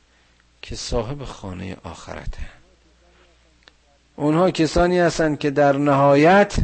که 0.61 0.75
صاحب 0.75 1.23
خانه 1.23 1.77
آخرته. 1.83 2.39
اونها 4.15 4.51
کسانی 4.51 4.99
هستن 4.99 5.35
که 5.35 5.49
در 5.49 5.77
نهایت 5.77 6.55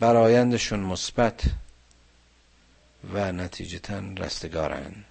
برایندشون 0.00 0.80
مثبت 0.80 1.42
و 3.12 3.32
نتیجتا 3.32 3.98
رستگارند 4.16 5.04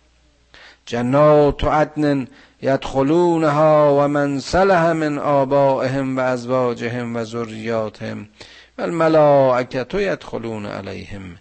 جنات 0.90 1.64
عدن 1.64 2.28
یدخلونها 2.62 3.98
و 4.00 4.08
من 4.08 4.40
صلح 4.40 4.92
من 4.92 5.18
آبائهم 5.18 6.18
و 6.18 6.20
ازواجهم 6.20 7.16
و 7.16 7.24
ذریاتهم 7.24 8.30
و 8.78 8.82
الملائکت 8.82 9.94
یدخلون 9.94 10.66
علیهم 10.66 11.38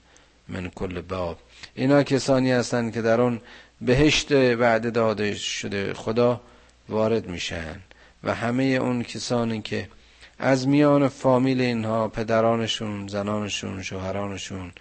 من 0.48 0.68
کل 0.68 1.00
باب. 1.00 1.38
اینا 1.74 2.02
کسانی 2.02 2.52
هستند 2.52 2.92
که 2.94 3.02
در 3.02 3.20
اون 3.20 3.40
بهشت 3.80 4.32
وعده 4.32 4.90
داده 4.90 5.34
شده 5.34 5.94
خدا 5.94 6.40
وارد 6.88 7.28
میشن 7.28 7.80
و 8.24 8.34
همه 8.34 8.64
اون 8.64 9.02
کسانی 9.02 9.62
که 9.62 9.88
از 10.38 10.68
میان 10.68 11.08
فامیل 11.08 11.60
اینها 11.60 12.08
پدرانشون 12.08 13.08
زنانشون 13.08 13.82
شوهرانشون 13.82 14.72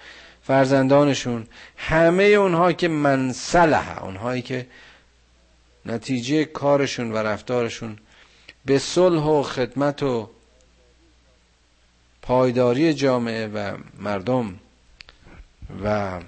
فرزندانشون 0.47 1.47
همه 1.77 2.23
اونها 2.23 2.73
که 2.73 2.88
منصلح 2.88 4.03
اونهایی 4.03 4.41
که 4.41 4.67
نتیجه 5.86 6.45
کارشون 6.45 7.12
و 7.12 7.17
رفتارشون 7.17 7.97
به 8.65 8.79
صلح 8.79 9.23
و 9.23 9.43
خدمت 9.43 10.03
و 10.03 10.29
پایداری 12.21 12.93
جامعه 12.93 13.47
و 13.47 13.77
مردم 13.99 14.60
و 15.83 16.19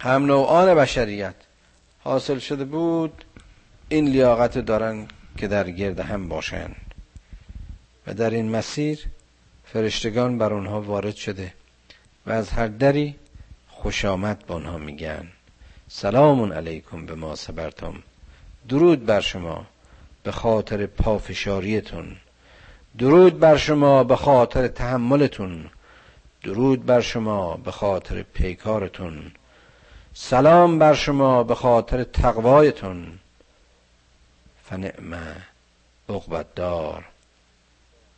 هم 0.00 0.26
نوعان 0.26 0.74
بشریت 0.74 1.34
حاصل 2.04 2.38
شده 2.38 2.64
بود 2.64 3.24
این 3.88 4.08
لیاقت 4.08 4.58
دارن 4.58 5.08
که 5.36 5.48
در 5.48 5.70
گرد 5.70 6.00
هم 6.00 6.28
باشند 6.28 6.76
و 8.06 8.14
در 8.14 8.30
این 8.30 8.50
مسیر 8.50 9.06
فرشتگان 9.64 10.38
بر 10.38 10.52
اونها 10.52 10.80
وارد 10.80 11.14
شده. 11.14 11.52
و 12.26 12.32
از 12.32 12.50
هر 12.50 12.66
دری 12.66 13.14
خوش 13.68 14.04
آمد 14.04 14.46
به 14.46 14.54
آنها 14.54 14.78
میگن. 14.78 15.28
سلام 15.88 16.52
علیکم 16.52 17.06
به 17.06 17.14
ما 17.14 17.36
صبرتم. 17.36 18.02
درود 18.68 19.06
بر 19.06 19.20
شما 19.20 19.66
به 20.22 20.32
خاطر 20.32 20.86
پافشاریتون. 20.86 22.16
درود 22.98 23.38
بر 23.38 23.56
شما 23.56 24.04
به 24.04 24.16
خاطر 24.16 24.68
تحملتون. 24.68 25.70
درود 26.42 26.86
بر 26.86 27.00
شما 27.00 27.56
به 27.56 27.70
خاطر 27.70 28.22
پیکارتون. 28.22 29.32
سلام 30.14 30.78
بر 30.78 30.94
شما 30.94 31.42
به 31.42 31.54
خاطر 31.54 32.04
تقوایتون. 32.04 33.18
فنعمه 34.64 35.36
عقبت 36.08 36.54
دار 36.54 37.04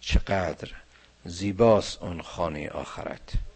چقدر 0.01 0.69
زیباست 1.25 2.03
اون 2.03 2.23
خانه 2.23 2.69
آخرت. 2.69 3.48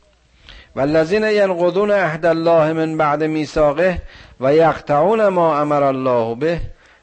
والذین 0.77 1.25
ینقضون 1.25 1.91
عهد 1.91 2.27
الله 2.27 2.73
من 2.73 2.97
بعد 2.97 3.25
میثاقه 3.25 4.03
و 4.41 4.55
یقطعون 4.55 5.29
ما 5.29 5.61
امر 5.61 5.83
الله 5.83 6.35
به 6.35 6.61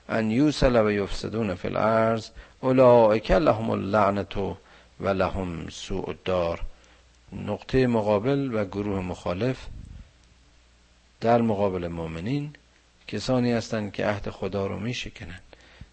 ان 0.09 0.31
یوصل 0.31 0.85
و 0.85 0.91
یفسدون 0.91 1.55
فی 1.55 1.67
الارض 1.67 2.29
اولئک 2.61 3.31
لهم 3.31 3.69
اللعنت 3.69 4.37
و 4.37 5.07
لهم 5.07 5.69
سوء 5.69 6.07
الدار. 6.07 6.61
نقطه 7.33 7.87
مقابل 7.87 8.49
و 8.53 8.65
گروه 8.65 8.99
مخالف 8.99 9.57
در 11.21 11.41
مقابل 11.41 11.87
مؤمنین 11.87 12.53
کسانی 13.07 13.51
هستند 13.51 13.91
که 13.91 14.05
عهد 14.05 14.29
خدا 14.29 14.67
رو 14.67 14.79
میشکنند 14.79 15.41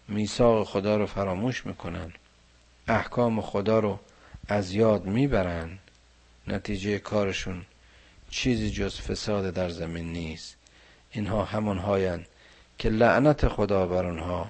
میثاق 0.07 0.67
خدا 0.67 0.97
رو 0.97 1.05
فراموش 1.05 1.65
می‌کنن 1.65 2.13
احکام 2.87 3.41
خدا 3.41 3.79
رو 3.79 3.99
از 4.47 4.73
یاد 4.73 5.05
می‌برن 5.05 5.69
نتیجه 6.47 6.99
کارشون 6.99 7.65
چیزی 8.29 8.71
جز 8.71 8.99
فساد 9.01 9.53
در 9.53 9.69
زمین 9.69 10.13
نیست. 10.13 10.55
اینها 11.11 11.45
همون 11.45 11.77
هاین 11.77 12.25
که 12.77 12.89
لعنت 12.89 13.47
خدا 13.47 13.85
بر 13.85 14.05
اونها 14.05 14.49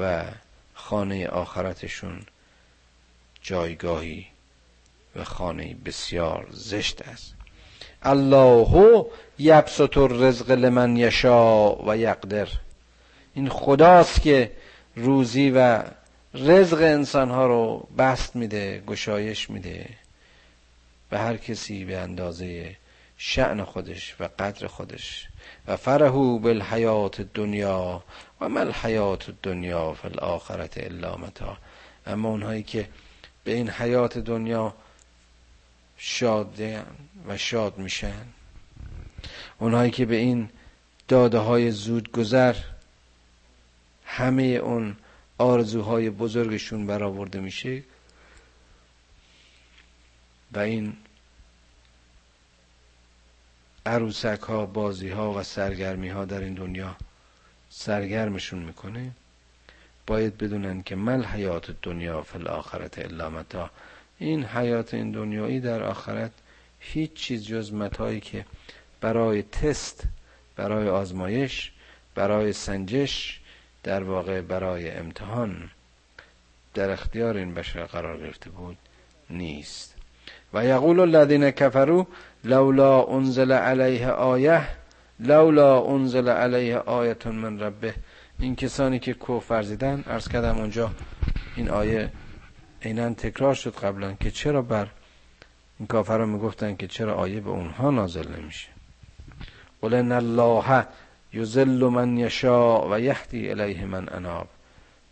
و 0.00 0.24
خانه 0.74 1.28
آخرتشون 1.28 2.20
جایگاهی 3.42 4.26
و 5.16 5.24
خانه 5.24 5.76
بسیار 5.84 6.46
زشت 6.50 7.02
است. 7.02 7.34
الله 8.02 9.04
یبسط 9.38 9.98
الرزق 9.98 10.50
لمن 10.50 10.96
یشا 10.96 11.74
و 11.88 11.96
یقدر. 11.96 12.48
این 13.34 13.48
خداست 13.48 14.22
که 14.22 14.52
روزی 14.96 15.50
و 15.50 15.82
رزق 16.34 16.82
انسان 16.82 17.30
ها 17.30 17.46
رو 17.46 17.88
بست 17.98 18.36
میده 18.36 18.82
گشایش 18.86 19.50
میده. 19.50 19.88
به 21.12 21.18
هر 21.18 21.36
کسی 21.36 21.84
به 21.84 21.98
اندازه 21.98 22.76
شعن 23.16 23.64
خودش 23.64 24.14
و 24.20 24.28
قدر 24.38 24.66
خودش. 24.66 25.28
و 25.66 25.76
فرهو 25.76 26.38
بالحیات 26.38 27.20
دنیا 27.20 28.04
و 28.40 28.48
مل 28.48 28.72
حیات 28.72 29.30
دنیا 29.42 29.92
فی 29.92 30.08
الاخرت 30.08 30.78
الا 30.78 31.16
متا 31.16 31.58
اما 32.06 32.28
اونهایی 32.28 32.62
که 32.62 32.88
به 33.44 33.52
این 33.52 33.70
حیات 33.70 34.18
دنیا 34.18 34.74
شادن 35.96 36.86
و 37.28 37.36
شاد 37.36 37.78
میشن 37.78 38.26
اونهایی 39.58 39.90
که 39.90 40.06
به 40.06 40.16
این 40.16 40.48
داده 41.08 41.38
های 41.38 41.70
زود 41.70 42.12
گذر 42.12 42.56
همه 44.04 44.42
اون 44.42 44.96
آرزوهای 45.38 46.10
بزرگشون 46.10 46.86
برآورده 46.86 47.40
میشه 47.40 47.82
و 50.52 50.58
این 50.58 50.96
عروسک 53.86 54.40
ها 54.40 54.66
بازی 54.66 55.08
ها 55.08 55.32
و 55.32 55.42
سرگرمی 55.42 56.08
ها 56.08 56.24
در 56.24 56.40
این 56.40 56.54
دنیا 56.54 56.96
سرگرمشون 57.70 58.58
می‌کنه. 58.58 59.10
باید 60.06 60.38
بدونن 60.38 60.82
که 60.82 60.96
مل 60.96 61.24
حیات 61.24 61.70
دنیا 61.82 62.22
فی 62.22 62.38
الاخرت 62.38 62.98
الا 62.98 63.30
متا 63.30 63.70
این 64.18 64.44
حیات 64.44 64.94
این 64.94 65.12
دنیایی 65.12 65.60
در 65.60 65.82
آخرت 65.82 66.30
هیچ 66.80 67.12
چیز 67.12 67.46
جز 67.46 67.72
متایی 67.72 68.20
که 68.20 68.44
برای 69.00 69.42
تست 69.42 70.04
برای 70.56 70.88
آزمایش 70.88 71.72
برای 72.14 72.52
سنجش 72.52 73.40
در 73.82 74.02
واقع 74.02 74.40
برای 74.40 74.90
امتحان 74.90 75.70
در 76.74 76.90
اختیار 76.90 77.36
این 77.36 77.54
بشر 77.54 77.84
قرار 77.84 78.18
گرفته 78.18 78.50
بود 78.50 78.76
نیست. 79.30 79.94
و 80.54 80.64
یقول 80.64 81.00
الذین 81.00 81.50
کفروا 81.50 82.06
لولا 82.44 83.04
انزل 83.04 83.52
علیه 83.52 84.08
آیه 84.08 84.68
لولا 85.20 85.84
انزل 85.86 86.28
علیه 86.28 86.76
آیت 86.78 87.26
من 87.26 87.60
ربه. 87.60 87.94
این 88.38 88.56
کسانی 88.56 88.98
که 88.98 89.14
کفر 89.14 89.54
ورزیدن 89.54 90.04
عرض 90.06 90.28
کردم 90.28 90.58
اونجا 90.58 90.90
این 91.56 91.68
آیه 91.70 92.10
عینا 92.82 93.14
تکرار 93.14 93.54
شد 93.54 93.74
قبلا 93.74 94.12
که 94.12 94.30
چرا 94.30 94.62
بر 94.62 94.88
این 95.78 95.86
کافران 95.86 96.28
می‌گفتن 96.28 96.76
که 96.76 96.86
چرا 96.86 97.14
آیه 97.14 97.40
به 97.40 97.50
اونها 97.50 97.90
نازل 97.90 98.28
نمیشه. 98.36 98.68
قل 99.82 99.94
ان 99.94 100.12
الله 100.12 100.86
یذل 101.32 101.84
من 101.88 102.16
یشا 102.16 102.90
و 102.90 103.00
یهدی 103.00 103.50
الیه 103.50 103.84
من 103.84 104.08
اناب. 104.08 104.48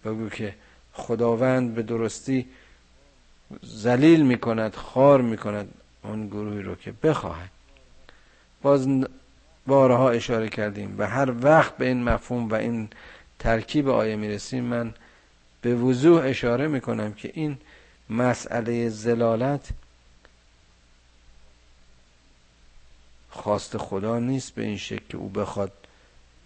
بگو 0.05 0.29
که 0.29 0.55
خداوند 0.93 1.75
به 1.75 1.83
درستی 1.83 2.47
ذلیل 3.67 4.27
می‌کند 4.27 4.75
خار 4.75 5.21
می‌کند. 5.21 5.69
اون 6.03 6.27
گروهی 6.27 6.63
رو 6.63 6.75
که 6.75 6.93
بخواهد. 7.03 7.51
باز 8.63 8.89
بارها 9.67 10.11
اشاره 10.11 10.49
کردیم 10.49 10.95
و 10.99 11.07
هر 11.07 11.45
وقت 11.45 11.77
به 11.77 11.87
این 11.87 12.05
مفهوم 12.05 12.49
و 12.49 12.55
این 12.55 12.89
ترکیب 13.39 13.89
آیه 13.89 14.17
می‌رسیم 14.17 14.65
من 14.65 14.95
به 15.63 15.75
وضوح 15.75 16.23
اشاره 16.25 16.69
می‌کنم 16.69 17.13
که 17.13 17.31
این 17.35 17.59
مسئله 18.11 18.89
زلالت 18.89 19.69
خواست 23.31 23.77
خدا 23.77 24.19
نیست 24.19 24.55
به 24.55 24.63
این 24.63 24.77
شکل 24.77 25.05
که 25.09 25.17
او 25.17 25.29
بخواد 25.29 25.73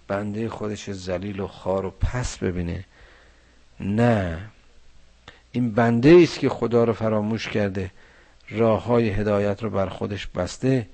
بنده 0.09 0.49
خودش 0.49 0.91
زلیل 0.91 1.41
و 1.41 1.47
خار 1.47 1.87
و 1.87 1.91
پس 1.91 2.39
ببینه. 2.39 2.85
نه. 3.81 4.49
این 5.53 5.73
بنده 5.73 6.21
است 6.23 6.39
که 6.39 6.49
خدا 6.49 6.85
رو 6.85 6.93
فراموش 6.93 7.49
کرده. 7.49 7.91
راه 8.51 8.85
های 8.85 9.09
هدایت 9.09 9.63
رو 9.63 9.71
بر 9.71 9.89
خودش 9.89 10.27
بسته 10.27 10.87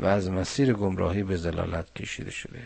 و 0.00 0.06
از 0.06 0.30
مسیر 0.30 0.72
گمراهی 0.72 1.22
به 1.22 1.36
زلالت 1.36 1.94
کشیده 1.94 2.30
شده. 2.30 2.62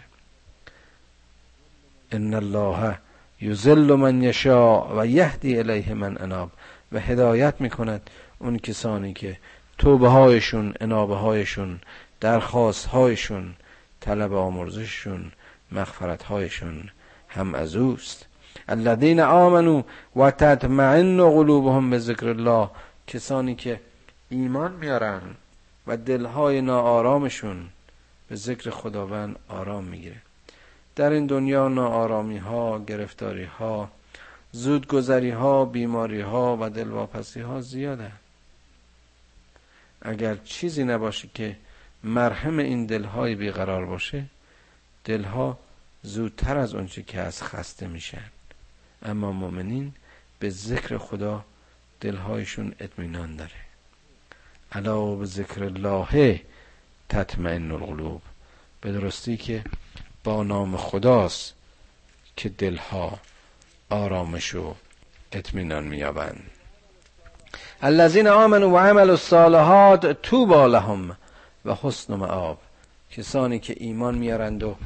ان 2.12 2.34
الله 2.34 2.98
یذل 3.40 3.94
من 3.94 4.22
یشاء 4.22 5.00
و 5.00 5.06
یهدی 5.06 5.58
الیه 5.58 5.94
من 5.94 6.18
اناب. 6.18 6.50
و 6.92 7.00
هدایت 7.00 7.60
می‌کند 7.60 8.10
اون 8.38 8.58
کسانی 8.58 9.12
که 9.12 9.36
توبه 9.78 10.08
هایشون 10.08 10.74
انابه 10.80 11.16
هایشون 11.16 11.80
درخواست 12.20 12.86
هایشون 12.86 13.54
طلب 14.00 14.34
آمرزششون 14.34 15.32
مغفرت 15.72 16.22
هایشون 16.22 16.90
هم 17.28 17.54
از 17.54 17.76
اوست. 17.76 18.26
الذین 18.68 19.20
آمنو 19.20 19.82
و 20.16 20.30
تطمئن 20.30 21.30
قلوبهم 21.30 21.90
به 21.90 21.98
ذکر 21.98 22.28
الله 22.28 22.70
کسانی 23.06 23.54
که 23.54 23.80
ایمان 24.30 24.72
میارن 24.72 25.22
و 25.86 25.96
دلهای 25.96 26.60
ناآرامشون 26.60 27.68
به 28.28 28.36
ذکر 28.36 28.70
خداوند 28.70 29.36
آرام 29.48 29.84
می‌گیره. 29.84 30.22
در 30.96 31.10
این 31.10 31.26
دنیا 31.26 31.68
ناآرامی 31.68 32.38
ها 32.38 32.78
گرفتاری 32.78 33.44
ها 33.44 33.90
زودگذری 34.52 35.30
ها 35.30 35.64
بیماری 35.64 36.20
ها 36.20 36.58
و 36.60 36.70
دلواپسی 36.70 37.40
ها 37.40 37.60
زیاده. 37.60 38.12
اگر 40.02 40.36
چیزی 40.36 40.84
نباشه 40.84 41.28
که 41.34 41.56
مرهم 42.04 42.58
این 42.58 42.86
دلهای 42.86 43.34
بیقرار 43.34 43.86
باشه 43.86 44.24
دلها 45.04 45.58
زودتر 46.02 46.58
از 46.58 46.74
اونچه 46.74 47.02
که 47.02 47.20
از 47.20 47.42
خسته 47.42 47.86
میشن. 47.86 48.30
اما 49.02 49.32
مؤمنین 49.32 49.92
به 50.38 50.50
ذکر 50.50 50.98
خدا 50.98 51.44
دلهایشون 52.00 52.74
اطمینان 52.80 53.36
داره. 53.36 53.69
علا 54.72 55.14
به 55.14 55.26
ذکر 55.26 55.64
الله 55.64 56.40
تطمئن 57.08 57.72
القلوب. 57.72 58.22
به 58.80 58.92
درستی 58.92 59.36
که 59.36 59.64
با 60.24 60.42
نام 60.42 60.76
خداست 60.76 61.54
که 62.36 62.48
دلها 62.48 63.18
آرامش 63.90 64.54
و 64.54 64.74
اطمینان 65.32 65.84
مییابند. 65.84 66.50
الذین 67.82 68.28
آمنوا 68.28 68.70
و 68.70 68.78
عملوا 68.78 69.10
الصالحات 69.12 70.22
توبا 70.22 70.66
لهم 70.66 71.16
و 71.64 71.74
حسن 71.82 72.14
معاب 72.14 72.58
کسانی 73.10 73.58
که 73.58 73.74
ایمان 73.76 74.14
میارند 74.14 74.62
و 74.62 74.76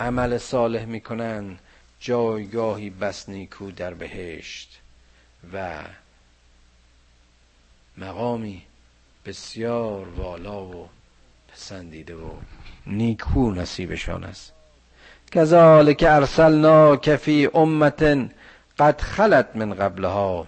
عمل 0.00 0.38
صالح 0.38 0.84
می‌کنند 0.84 1.58
جایگاهی 2.00 2.90
بس 2.90 3.28
نیکو 3.28 3.70
در 3.70 3.94
بهشت 3.94 4.80
و 5.52 5.82
مقامی 7.98 8.62
بسیار 9.26 10.08
والا 10.16 10.62
و 10.64 10.88
پسندیده 11.52 12.14
و 12.14 12.30
نیکو 12.86 13.50
نصیبشان 13.50 14.24
است. 14.24 14.52
کذالک 15.32 16.04
ارسلنا 16.08 16.96
فی 16.96 17.48
امت 17.54 18.02
قد 18.78 19.00
خلت 19.00 19.48
من 19.54 19.74
قبلها 19.74 20.46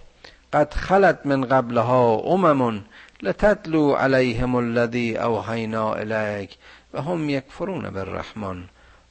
قد 0.52 0.74
خلت 0.74 1.18
من 1.24 1.44
قبلها 1.44 2.16
امم 2.16 2.84
لتتلو 3.22 3.94
علیهم 3.94 4.54
الذی 4.54 5.16
اوحینا 5.16 5.94
الیک 5.94 6.56
و 6.94 7.02
هم 7.02 7.30
یکفرون 7.30 7.90
بالرحمن. 7.90 8.64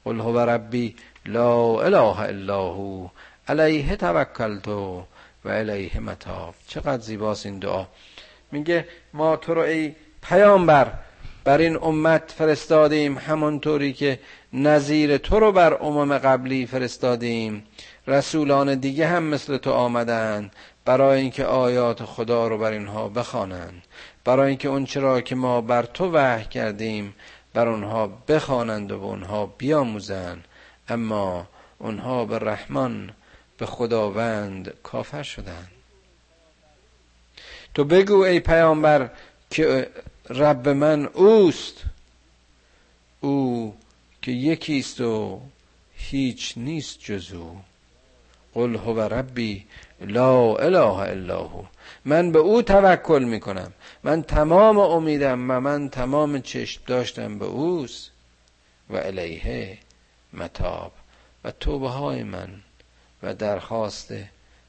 قل 0.06 0.20
هو 0.20 0.40
ربی 0.40 0.96
لا 1.26 1.82
اله 1.82 2.20
الا 2.20 2.62
هو 2.62 3.08
علیه 3.48 3.96
توکلت 3.96 4.68
و 4.68 5.06
الیه 5.46 6.00
متاب. 6.00 6.56
چقدر 6.68 7.02
زیباست 7.02 7.46
این 7.46 7.60
دعا. 7.60 7.86
میگه 8.56 8.88
ما 9.14 9.36
تو 9.36 9.54
رو 9.54 9.62
ای 9.62 9.96
پیامبر 10.22 10.92
بر 11.44 11.58
این 11.58 11.78
امت 11.82 12.34
فرستادیم 12.38 13.18
همانطوری 13.18 13.94
که 13.94 14.20
نظیر 14.54 15.18
تو 15.18 15.40
رو 15.40 15.52
بر 15.52 15.74
امم 15.74 16.18
قبلی 16.18 16.66
فرستادیم. 16.66 17.64
رسولان 18.08 18.76
دیگه 18.76 19.08
هم 19.08 19.24
مثل 19.24 19.58
تو 19.58 19.72
آمدند 19.72 20.56
برای 20.86 21.22
اینکه 21.22 21.46
آیات 21.46 22.04
خدا 22.04 22.48
رو 22.48 22.58
بر 22.58 22.72
اینها 22.72 23.10
بخوانند. 23.10 23.84
برای 24.24 24.48
اینکه 24.48 24.70
اون 24.70 24.86
چرا 24.86 25.22
که 25.22 25.36
ما 25.36 25.62
بر 25.62 25.84
تو 25.84 26.12
وحی 26.12 26.46
کردیم 26.46 27.16
بر 27.54 27.68
اونها 27.68 28.08
بخوانند 28.28 28.92
و 28.92 29.04
اونها 29.04 29.46
بیاموزند. 29.46 30.46
اما 30.90 31.48
اونها 31.78 32.26
به 32.26 32.40
رحمان 32.40 33.12
به 33.58 33.66
خداوند 33.66 34.74
کافر 34.84 35.24
شدند. 35.24 35.75
تو 37.76 37.84
بگو 37.84 38.20
ای 38.20 38.40
پیامبر 38.40 39.10
که 39.50 39.90
رب 40.30 40.70
من 40.70 41.06
اوست. 41.06 41.84
او 43.22 43.76
که 44.22 44.32
یکیست 44.32 45.02
و 45.02 45.42
هیچ 45.96 46.54
نیست 46.58 47.00
جز 47.00 47.34
او. 47.34 47.62
قل 48.54 48.76
هو 48.76 49.00
ربی 49.00 49.66
لا 50.02 50.56
اله 50.56 50.98
الا 51.00 51.44
هو. 51.44 51.64
من 52.06 52.32
به 52.32 52.40
او 52.40 52.62
توکل 52.62 53.24
می‌کنم. 53.24 53.74
من 54.04 54.24
تمام 54.24 54.80
امیدم 54.80 55.52
و 55.52 55.60
من 55.60 55.90
تمام 55.90 56.42
چشم 56.42 56.82
داشتم 56.88 57.40
به 57.40 57.46
اوست. 57.46 58.12
و 58.90 58.96
الیه 58.98 59.78
متاب. 60.34 60.92
و 61.44 61.52
توبه 61.52 61.90
های 61.90 62.24
من 62.24 62.50
و 63.24 63.34
درخواست 63.34 64.14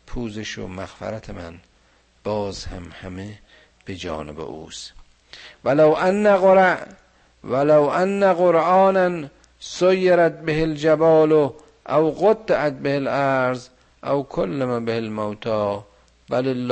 پوزش 0.07 0.59
و 0.59 0.69
مغفرت 0.69 1.31
من 1.31 1.61
باز 2.27 2.65
هم 2.65 2.93
همه 3.03 3.39
به 3.85 3.95
جانب 3.95 4.41
اوست. 4.41 4.93
ولو 5.65 5.95
ان 5.95 6.37
قرآن 6.37 6.79
ولو 7.45 7.83
ان 7.89 8.35
قرآنا 8.35 9.29
سیرت 9.61 10.41
به 10.41 10.63
الجبال 10.63 11.33
او 11.89 12.11
قطعت 12.11 12.73
به 12.73 12.95
الارض 12.97 13.69
او 14.05 14.23
کلم 14.23 14.85
به 14.85 14.97
الموتا 14.97 15.85
بل 16.31 16.71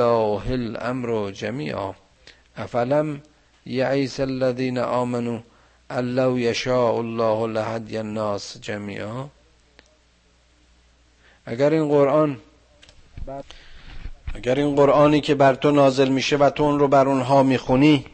الامر 0.49 1.31
جمیعا. 1.31 1.93
افلم 2.57 3.21
یعیس 3.65 4.19
الذین 4.19 4.77
آمنوا 4.77 5.39
لو 5.91 6.39
یشاء 6.39 6.99
الله 6.99 7.47
لهدی 7.47 7.97
الناس 7.97 8.57
جمیعا. 8.61 9.25
اگر 11.45 11.69
این 11.69 11.89
قرآن 11.89 12.37
اگر 14.35 14.55
این 14.55 14.75
قرآنی 14.75 15.21
که 15.21 15.35
بر 15.35 15.55
تو 15.55 15.71
نازل 15.71 16.09
میشه 16.09 16.37
و 16.37 16.49
تو 16.49 16.63
اون 16.63 16.79
رو 16.79 16.87
بر 16.87 17.07
اونها 17.07 17.43
می‌خونی 17.43 18.05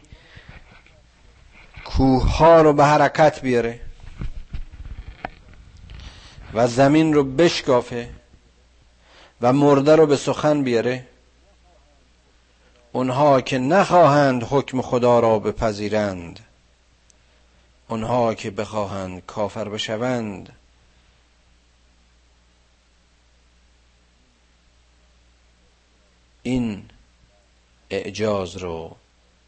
کوه 1.85 2.37
ها 2.37 2.61
رو 2.61 2.73
به 2.73 2.85
حرکت 2.85 3.41
بیاره 3.41 3.79
و 6.53 6.67
زمین 6.67 7.13
رو 7.13 7.23
بشکافه 7.23 8.09
و 9.41 9.53
مرده 9.53 9.95
رو 9.95 10.07
به 10.07 10.15
سخن 10.15 10.63
بیاره 10.63 11.07
اونها 12.91 13.41
که 13.41 13.57
نخواهند 13.57 14.43
حکم 14.43 14.81
خدا 14.81 15.19
را 15.19 15.39
بپذیرند 15.39 16.39
اونها 17.87 18.33
که 18.33 18.51
بخواهند 18.51 19.25
کافر 19.25 19.69
بشوند 19.69 20.49
این 26.43 26.89
اعجاز 27.89 28.57
رو 28.57 28.95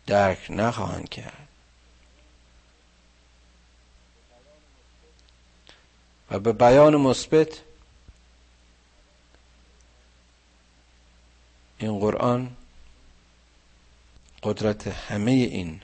درک 0.07 0.45
نخواهند 0.49 1.09
کرد. 1.09 1.47
و 6.31 6.39
به 6.39 6.53
بیان 6.53 6.95
مثبت 6.95 7.61
این 11.77 11.99
قرآن 11.99 12.55
قدرت 14.43 14.87
همه 14.87 15.31
این 15.31 15.81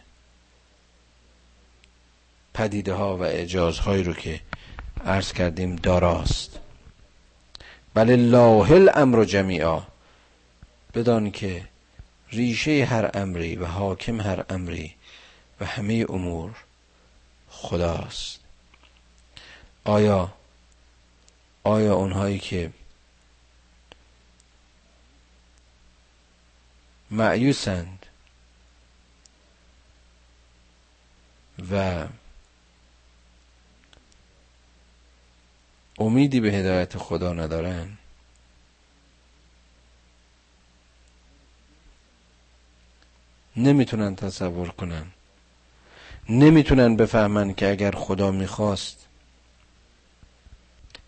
پدیده 2.54 2.94
ها 2.94 3.18
و 3.18 3.24
اعجازهایی 3.24 4.04
رو 4.04 4.14
که 4.14 4.42
عرض 5.06 5.34
کردیم 5.34 5.76
داراست. 5.76 6.60
بل 7.94 8.10
الله 8.10 8.72
الامر 8.72 9.24
جمیعا. 9.24 9.82
بدان 10.94 11.32
که 11.32 11.68
ریشه 12.30 12.86
هر 12.86 13.10
امری 13.14 13.56
و 13.56 13.66
حاکم 13.66 14.22
هر 14.22 14.46
امری 14.50 14.96
و 15.60 15.66
همه 15.66 16.06
امور 16.10 16.56
خداست. 17.50 18.40
آیا 19.84 20.34
آیا 21.64 21.96
اونهایی 21.96 22.40
که 22.40 22.72
معیوسند 27.12 28.06
و 31.72 32.08
امیدی 36.00 36.40
به 36.40 36.52
هدایت 36.52 36.98
خدا 36.98 37.34
ندارن 37.34 37.99
نمی‌تونن 43.60 44.16
تصور 44.16 44.70
کنن. 44.70 45.06
نمی‌تونن 46.30 46.96
بفهمن 46.96 47.54
که 47.54 47.70
اگر 47.72 47.92
خدا 47.92 48.32
می‌خواست 48.32 49.06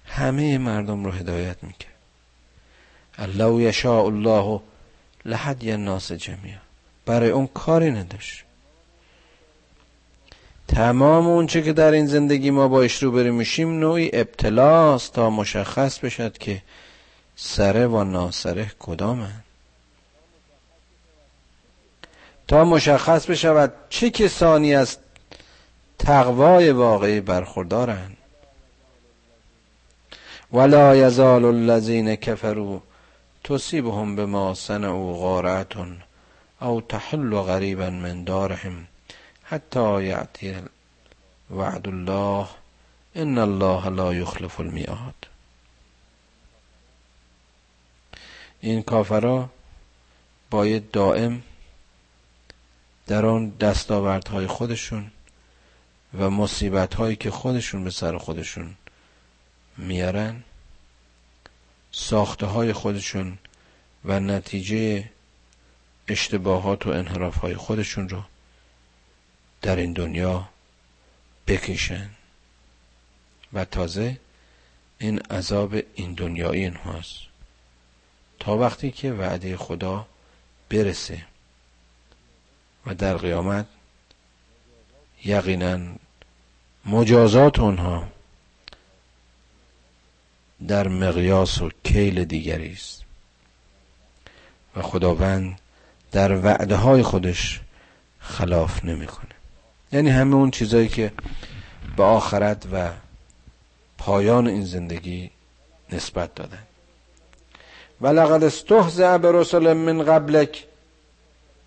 همه 0.06 0.58
مردم 0.58 1.06
رو 1.06 1.12
هدایت 1.12 1.64
می‌کرد. 1.64 1.92
الله 3.18 3.64
یشاء 3.64 4.06
الله 4.06 4.62
لحدی 5.26 5.72
الناس 5.72 6.12
جمعی 6.12 6.56
برای 7.06 7.30
اون 7.30 7.48
کاری 7.48 7.92
نداشت. 7.92 8.44
تمام 10.68 11.28
اونچه 11.28 11.62
که 11.62 11.74
در 11.74 11.92
این 11.92 12.08
زندگی 12.08 12.52
ما 12.52 12.68
باش 12.68 13.04
رو 13.04 13.12
بریم 13.12 13.34
میشیم 13.34 13.80
نوعی 13.80 14.10
ابتلاست 14.14 15.14
تا 15.14 15.30
مشخص 15.30 16.00
بشد 16.00 16.38
که 16.38 16.62
سره 17.36 17.88
و 17.88 18.04
ناسره 18.04 18.72
کدامن. 18.80 19.44
تا 22.52 22.64
مشخص 22.64 23.26
بشود 23.26 23.74
چه 23.90 24.10
کسانی 24.10 24.76
از 24.76 24.98
تقوای 26.00 26.72
واقعی 26.72 27.22
برخوردارند. 27.22 28.18
ولا 30.54 30.96
یزال 30.96 31.46
الذین 31.46 32.16
کفروا 32.16 32.80
تصیبهم 33.44 34.16
بما 34.16 34.54
صنعوا 34.54 35.14
غارت 35.14 35.74
او 36.62 36.82
تحل 36.82 37.36
غریبا 37.36 37.90
من 37.90 38.24
دارهم 38.24 38.88
حتی 39.44 40.04
یعطی 40.04 40.56
وعد 41.52 41.88
الله 41.88 42.48
ان 43.16 43.38
الله 43.38 43.90
لا 43.90 44.14
یخلف 44.14 44.60
المیعاد. 44.60 45.28
این 48.62 48.82
کافرا 48.82 49.50
باید 50.50 50.92
دائم 50.92 51.44
در 53.08 53.26
آن 53.26 53.50
دستاوردهای 53.50 54.48
خودشون 54.48 55.12
و 56.20 56.30
مصیبت 56.30 56.94
هایی 56.94 57.16
که 57.16 57.32
خودشون 57.32 57.84
به 57.84 57.90
سر 57.90 58.18
خودشون 58.18 58.76
میارن 59.78 60.44
ساخته 61.92 62.46
های 62.46 62.74
خودشون 62.74 63.38
و 64.06 64.20
نتیجه 64.20 65.10
اشتباهات 66.08 66.88
و 66.88 66.90
انحراف 66.90 67.38
های 67.38 67.56
خودشون 67.56 68.10
رو 68.10 68.24
در 69.62 69.76
این 69.76 69.94
دنیا 69.94 70.50
بکشن. 71.48 72.10
و 73.54 73.66
تازه 73.66 74.20
این 75.00 75.20
عذاب 75.20 75.76
این 75.96 76.14
دنیایی 76.14 76.64
اینهاست. 76.64 77.20
تا 78.40 78.58
وقتی 78.58 78.92
که 78.92 79.12
وعده 79.12 79.58
خدا 79.58 80.08
برسه. 80.70 81.26
و 82.86 82.94
در 82.96 83.18
قیامت 83.18 83.66
یقینا 85.26 85.80
مجازات 86.86 87.60
اونها 87.60 88.08
در 90.68 90.88
مقیاس 90.88 91.62
و 91.62 91.70
کیل 91.84 92.26
دیگری 92.26 92.74
است. 92.74 93.02
و 94.76 94.82
خداوند 94.82 95.60
در 96.12 96.38
وعده 96.38 96.76
های 96.76 97.04
خودش 97.04 97.62
خلاف 98.20 98.86
نمی‌کنه. 98.86 99.36
یعنی 99.92 100.10
همه 100.10 100.36
اون 100.36 100.52
چیزایی 100.52 100.88
که 100.88 101.12
به 101.98 102.04
آخرت 102.04 102.66
و 102.72 102.90
پایان 103.98 104.48
این 104.48 104.66
زندگی 104.66 105.32
نسبت 105.92 106.36
دادن. 106.36 106.64
ولقد 108.02 108.44
استهزأ 108.44 109.18
برسل 109.18 109.74
من 109.74 110.04
قبلک 110.04 110.66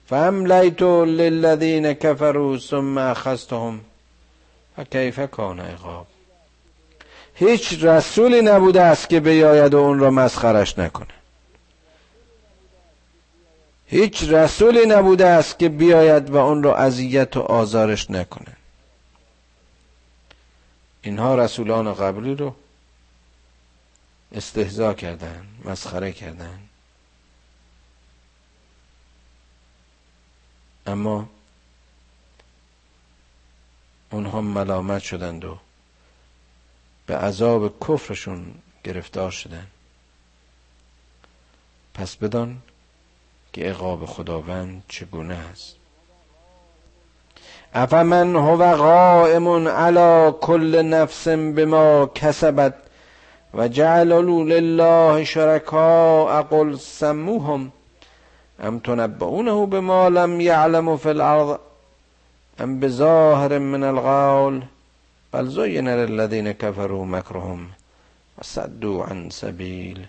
فاملیت 0.07 0.83
للذین 0.83 1.93
کفروا 1.93 2.59
ثم 2.59 2.99
اخذتهم. 2.99 3.81
فکیف 4.77 5.21
کان 5.21 5.61
عقاب. 5.61 6.07
هیچ 7.35 7.85
رسولی 7.85 8.43
نبوده 8.43 8.83
است 8.83 9.09
که 9.09 9.21
بیاید 9.21 9.75
و 9.75 9.79
اون 9.79 9.99
را 9.99 10.11
مسخرش 10.11 10.79
نکنه. 10.79 11.07
هیچ 13.87 14.23
رسولی 14.23 14.87
نبوده 14.87 15.27
است 15.27 15.59
که 15.59 15.69
بیاید 15.69 16.31
و 16.31 16.37
اون 16.37 16.63
را 16.63 16.77
اذیت 16.77 17.37
و 17.37 17.41
آزارش 17.41 18.11
نکنه. 18.11 18.57
اینها 21.03 21.35
رسولان 21.35 21.95
قبلی 21.95 22.35
رو 22.35 22.55
استهزا 24.33 24.95
کردن 24.95 25.47
مسخره 25.65 26.13
کردن. 26.13 26.59
اما 30.87 31.29
اونها 34.11 34.41
ملامت 34.41 35.03
شدند 35.03 35.45
و 35.45 35.59
به 37.07 37.17
عذاب 37.17 37.81
کفرشون 37.89 38.55
گرفتار 38.85 39.31
شدند. 39.31 39.71
پس 41.95 42.17
بدان 42.17 42.63
که 43.53 43.65
عقاب 43.65 44.07
خداوند 44.07 44.83
چگونه 44.89 45.35
است. 45.35 45.77
افمن 47.75 48.37
هو 48.37 48.77
قائم 48.77 49.69
علی 49.69 50.33
کل 50.41 50.83
نفس 50.83 51.29
بما 51.29 52.07
کسبت 52.15 52.75
و 53.55 53.69
جعلوا 53.69 54.43
لله 54.43 55.25
شرکاء 55.25 56.43
قل 56.43 56.77
سموهم 56.77 57.73
ام 58.61 58.79
تنبؤونه 58.79 59.67
بما 59.67 60.09
لم 60.09 60.41
يعلم 60.41 60.97
في 60.97 61.11
الارض 61.11 61.61
ام 62.61 62.81
بظاهر 62.81 63.59
من 63.59 63.85
القول 63.85 64.63
بل 65.33 65.49
زين 65.49 65.89
للذين 65.89 66.53
كفروا 66.53 67.07
مكرهم 67.07 67.71
وصدوا 68.39 69.05
عن 69.05 69.31
سبيل 69.31 70.07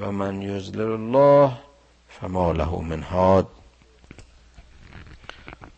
ومن 0.00 0.42
يزلل 0.42 0.94
الله 0.94 1.58
فما 2.08 2.52
له 2.52 2.80
من 2.80 3.02
هاد 3.02 3.46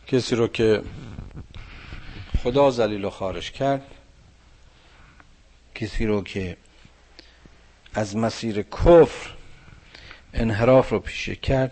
کسی 0.07 0.35
رو 0.35 0.47
که 0.47 0.83
خدا 2.43 2.71
زلیل 2.71 3.05
و 3.05 3.09
خارش 3.09 3.51
کرد 3.51 3.81
کسی 5.75 6.05
رو 6.05 6.21
که 6.21 6.57
از 7.93 8.17
مسیر 8.17 8.61
کفر 8.61 9.29
انحراف 10.33 10.89
رو 10.89 10.99
پیشه 10.99 11.35
کرد 11.35 11.71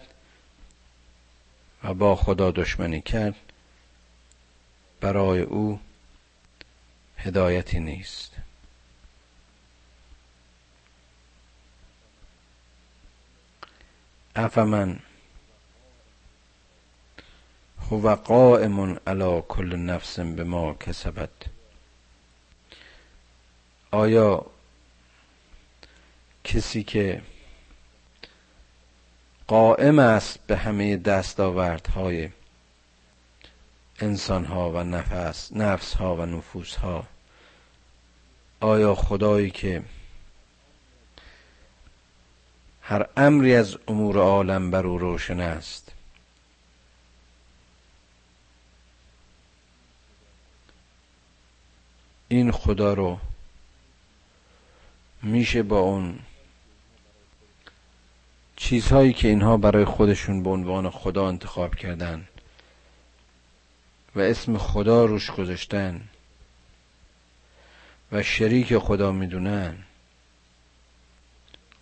با 1.94 2.16
خدا 2.16 2.52
دشمنی 2.52 3.02
کرد. 3.02 3.36
برای 5.02 5.42
او 5.42 5.80
هدایتی 7.18 7.80
نیست. 7.80 8.32
افمن 14.36 15.00
هو 17.92 18.16
قائم 18.16 19.00
علی 19.08 19.42
کل 19.48 19.76
نفس 19.76 20.20
به 20.20 20.44
ما 20.44 20.74
کسبت. 20.74 21.30
آیا 23.92 24.46
کسی 26.44 26.84
که 26.84 27.22
قائم 29.48 30.00
است 30.00 30.40
به 30.48 30.58
همه 30.58 30.98
دستاوردهای 30.98 32.30
انسان 34.00 34.46
ها 34.46 34.72
و 34.72 34.84
نفس 34.84 35.52
نفس 35.54 35.94
ها 35.94 36.16
و 36.16 36.26
نفوس 36.26 36.76
ها 36.76 37.08
آیا 38.60 38.96
خدایی 38.96 39.50
که 39.52 39.84
هر 42.82 43.06
امری 43.18 43.56
از 43.56 43.78
امور 43.88 44.18
عالم 44.18 44.72
بر 44.72 44.86
او 44.88 44.98
روشن 44.98 45.40
است 45.40 45.92
این 52.28 52.52
خدا 52.52 52.94
رو 52.94 53.20
میشه 55.24 55.64
با 55.64 55.80
اون 55.80 56.20
چیزهایی 58.60 59.14
که 59.14 59.28
اینها 59.28 59.58
برای 59.58 59.86
خودشون 59.86 60.44
به 60.44 60.50
عنوان 60.50 60.90
خدا 60.90 61.28
انتخاب 61.28 61.76
کردن 61.76 62.28
و 64.16 64.20
اسم 64.20 64.58
خدا 64.58 65.06
روش 65.06 65.32
گذاشتن 65.32 66.02
و 68.12 68.24
شریک 68.24 68.78
خدا 68.78 69.12
می‌دونن 69.12 69.78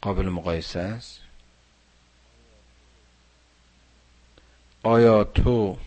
قابل 0.02 0.30
مقایسه 0.30 0.80
است؟ 0.80 1.22
آیا 4.84 5.24
تو 5.24 5.78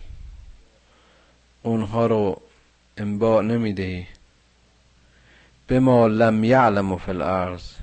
اونها 1.63 2.07
رو 2.07 2.41
انباع 2.97 3.43
نمی‌دهی 3.43 4.07
به 5.67 5.79
ما 5.79 6.07
لم 6.07 6.43
یعلم 6.43 6.97
فی 6.97 7.11
الارض 7.11 7.73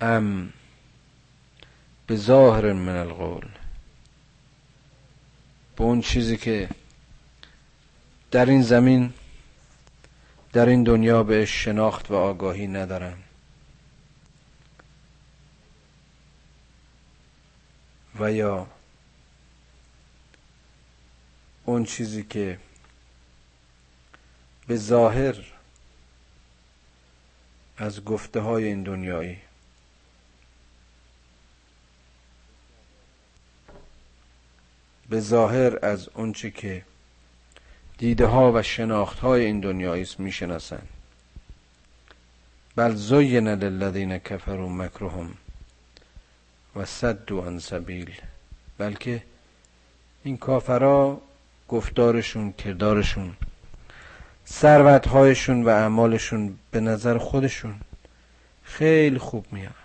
ام 0.00 0.52
به 2.06 2.16
ظاهر 2.16 2.72
من 2.72 2.96
القول. 2.96 3.48
به 5.76 5.84
اون 5.84 6.00
چیزی 6.00 6.36
که 6.36 6.68
در 8.30 8.46
این 8.46 8.62
زمین 8.62 9.12
در 10.52 10.66
این 10.68 10.82
دنیا 10.82 11.22
بهش 11.22 11.64
شناخت 11.64 12.10
و 12.10 12.14
آگاهی 12.14 12.66
ندارن 12.66 13.16
و 18.20 18.32
یا 18.32 18.66
اون 21.64 21.84
چیزی 21.84 22.22
که 22.22 22.58
به 24.66 24.76
ظاهر 24.76 25.36
از 27.76 28.04
گفته 28.04 28.40
های 28.40 28.64
این 28.64 28.82
دنیایی 28.82 29.38
به 35.14 35.20
ظاهر 35.20 35.78
از 35.82 36.08
اونچه 36.14 36.50
که 36.50 36.82
دیده 37.98 38.26
ها 38.26 38.52
و 38.52 38.62
شناخت 38.62 39.18
های 39.18 39.44
این 39.44 39.60
دنیایی 39.60 40.02
است 40.02 40.20
می‌شناسند. 40.20 40.88
بل 42.76 42.94
زین 42.94 43.48
للذین 43.48 44.18
کفروا 44.18 44.68
مکرهم 44.68 45.34
و 46.76 46.84
صدوا 46.84 47.46
عن 47.46 47.58
سبیل 47.58 48.10
بلکه 48.78 49.22
این 50.24 50.36
کافرا 50.36 51.20
گفتارشون 51.68 52.52
کردارشون 52.52 53.36
ثروتهایشون 54.46 55.64
و 55.64 55.68
اعمالشون 55.68 56.58
به 56.70 56.80
نظر 56.80 57.18
خودشون 57.18 57.74
خیلی 58.62 59.18
خوب 59.18 59.46
میاد. 59.52 59.83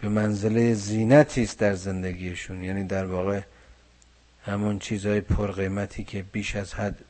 به 0.00 0.08
منزله 0.08 0.74
زینتی 0.74 1.42
است 1.42 1.58
در 1.58 1.74
زندگیشون. 1.74 2.64
یعنی 2.64 2.84
در 2.84 3.04
واقع 3.04 3.40
همون 4.44 4.78
چیزهای 4.78 5.20
پرقیمتی 5.20 6.04
که 6.04 6.22
بیش 6.22 6.56
از 6.56 6.74
حد 6.74 7.04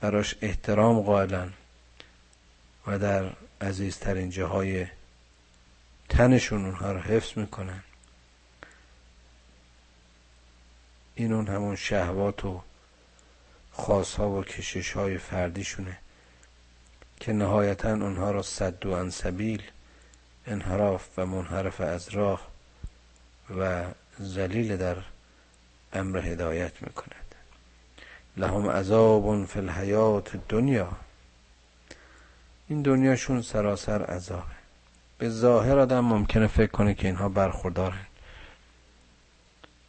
براش 0.00 0.34
احترام 0.40 1.00
قائلن 1.00 1.52
و 2.86 2.98
در 2.98 3.32
عزیزترین 3.60 4.30
جاهای 4.30 4.86
تنشون 6.08 6.64
اونها 6.64 6.92
رو 6.92 6.98
حفظ 6.98 7.38
می‌کنن. 7.38 7.82
این 11.14 11.32
اون 11.32 11.48
همون 11.48 11.76
شهوات 11.76 12.44
و 12.44 12.62
خاصها 13.72 14.30
و 14.30 14.44
کشش 14.44 14.92
های 14.92 15.18
فردیشونه 15.18 15.98
که 17.20 17.32
نهایتا 17.32 17.90
اونها 17.90 18.30
را 18.30 18.42
صد 18.42 18.86
و 18.86 18.90
انسبیل 18.90 19.62
انحراف 20.48 21.08
و 21.18 21.26
منحرف 21.26 21.80
از 21.80 22.08
راه 22.08 22.40
و 23.58 23.84
زلیل 24.18 24.76
در 24.76 24.96
امر 25.92 26.18
هدایت 26.18 26.82
می‌کند. 26.82 27.34
لهم 28.36 28.70
عذاب 28.70 29.44
فی 29.44 29.58
الحیات 29.58 30.36
دنیا 30.48 30.88
این 32.68 32.82
دنیاشون 32.82 33.42
سراسر 33.42 34.02
عذابه. 34.02 34.58
به 35.18 35.28
ظاهر 35.28 35.78
آدم 35.78 36.00
ممکنه 36.00 36.46
فکر 36.46 36.70
کنه 36.70 36.94
که 36.94 37.06
اینها 37.06 37.28
برخوردارن. 37.28 38.06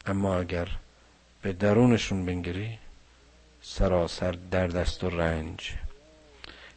اما 0.06 0.40
اگر 0.40 0.68
به 1.42 1.54
درونشون 1.54 2.26
بنگری 2.26 2.78
سراسر 3.62 4.32
در 4.52 4.68
دست 4.68 5.04
و 5.04 5.10
رنج. 5.10 5.74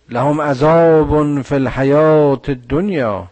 لهم 0.09 0.41
عذاب 0.41 1.43
فی 1.43 1.55
الحیات 1.55 2.51
دنیا 2.51 3.29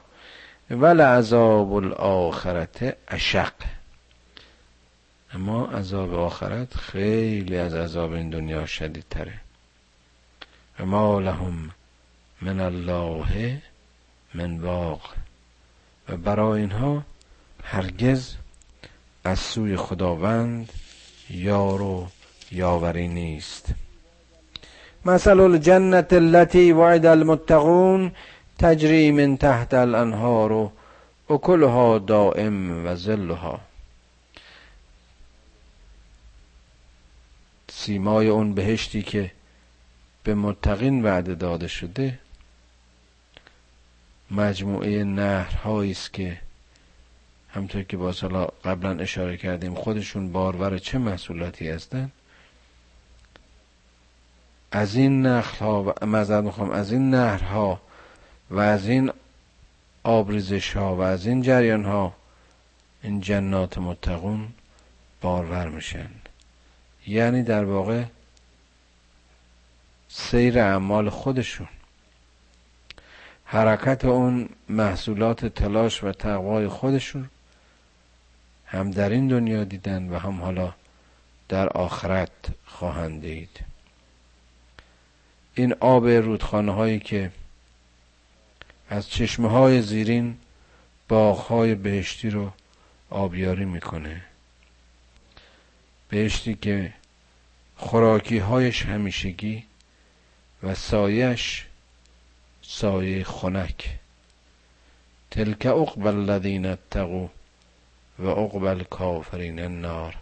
ول 0.70 1.00
عذاب 1.00 1.72
الاخرت 1.72 2.96
اشق. 3.08 3.52
اما 5.34 5.66
عذاب 5.66 6.14
آخرت 6.14 6.74
خیلی 6.74 7.56
از 7.56 7.74
عذاب 7.74 8.12
این 8.12 8.30
دنیا 8.30 8.66
شدید 8.66 9.04
تره 9.10 9.40
و 10.80 10.86
ما 10.86 11.20
لهم 11.20 11.70
من 12.42 12.60
الله 12.60 13.62
من 14.34 14.58
واق. 14.58 15.14
و 16.08 16.16
برای 16.16 16.60
اینها 16.60 17.02
هرگز 17.64 18.34
از 19.24 19.38
سوی 19.38 19.76
خداوند 19.76 20.72
یار 21.30 21.82
و 21.82 22.08
یاوری 22.52 23.08
نیست. 23.08 23.74
مثل 25.04 25.40
الجنت 25.40 26.12
التي 26.12 26.72
وعد 26.72 27.06
المتقون 27.06 28.12
تجری 28.60 29.10
من 29.10 29.36
تحت 29.36 29.74
الانهار 29.74 30.52
و 30.52 30.72
اکلها 31.30 31.98
دائم 31.98 32.86
و 32.86 32.94
ظلها. 32.94 33.60
سیمای 37.68 38.28
اون 38.28 38.54
بهشتی 38.54 39.02
که 39.02 39.30
به 40.24 40.34
متقین 40.34 41.02
وعده 41.02 41.34
داده 41.34 41.68
شده 41.68 42.18
مجموعه 44.30 45.04
نهرهایی 45.04 45.90
است 45.90 46.12
که 46.12 46.38
همطور 47.48 47.82
که 47.82 47.96
با 47.96 48.12
سالا 48.12 48.44
قبلا 48.64 48.98
اشاره 49.02 49.36
کردیم 49.36 49.74
خودشون 49.74 50.32
بارور 50.32 50.78
چه 50.78 50.98
محصولاتی 50.98 51.68
هستند 51.68 52.12
از 54.72 54.94
این 54.94 55.26
نخل 55.26 55.64
ها 55.64 55.82
و 55.82 56.42
می‌خوام 56.42 56.70
از 56.70 56.92
این 56.92 57.10
نهرها 57.10 57.80
و 58.50 58.58
از 58.58 58.88
این 58.88 59.12
آبریزش 60.02 60.76
ها 60.76 60.96
و 60.96 61.00
از 61.00 61.26
این 61.26 61.42
جریان 61.42 61.84
ها 61.84 62.14
این 63.02 63.20
جنات 63.20 63.78
متقون 63.78 64.48
بارور 65.20 65.68
میشن. 65.68 66.10
یعنی 67.06 67.42
در 67.42 67.64
واقع 67.64 68.04
سیر 70.08 70.58
اعمال 70.58 71.10
خودشون. 71.10 71.68
حرکت 73.44 74.04
اون 74.04 74.48
محصولات 74.68 75.46
تلاش 75.46 76.04
و 76.04 76.12
تقوای 76.12 76.68
خودشون 76.68 77.28
هم 78.66 78.90
در 78.90 79.10
این 79.10 79.28
دنیا 79.28 79.64
دیدن 79.64 80.08
و 80.08 80.18
هم 80.18 80.42
حالا 80.42 80.74
در 81.48 81.68
آخرت 81.68 82.30
خواهند 82.64 83.20
دید. 83.20 83.60
این 85.54 85.74
آب 85.80 86.06
رودخانه 86.06 86.72
هایی 86.72 86.98
که 86.98 87.30
از 88.90 89.10
چشمه 89.10 89.48
های 89.48 89.82
زیرین 89.82 90.36
باغ 91.08 91.38
های 91.38 91.74
بهشتی 91.74 92.30
رو 92.30 92.52
آبیاری 93.10 93.64
می‌کنه. 93.64 94.22
بهشتی 96.08 96.54
که 96.54 96.92
خوراکی 97.76 98.38
هایش 98.38 98.86
همیشگی 98.86 99.64
و 100.62 100.74
سایش 100.74 101.66
سایه 102.62 103.24
خنک. 103.24 103.98
تلک 105.30 105.66
عقب 105.66 106.06
الذین 106.06 106.66
اتقوا 106.66 107.28
و 108.18 108.28
عقب 108.28 108.64
الکافرین 108.64 109.60
النار. 109.60 110.16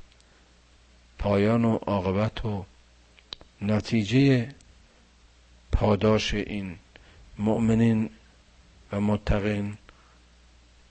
پایان 1.18 1.64
و 1.64 1.76
عاقبت 1.76 2.44
و 2.44 2.64
نتیجه 3.62 4.48
پاداش 5.72 6.34
این 6.34 6.76
مؤمنین 7.38 8.10
و 8.92 9.00
متقین 9.00 9.76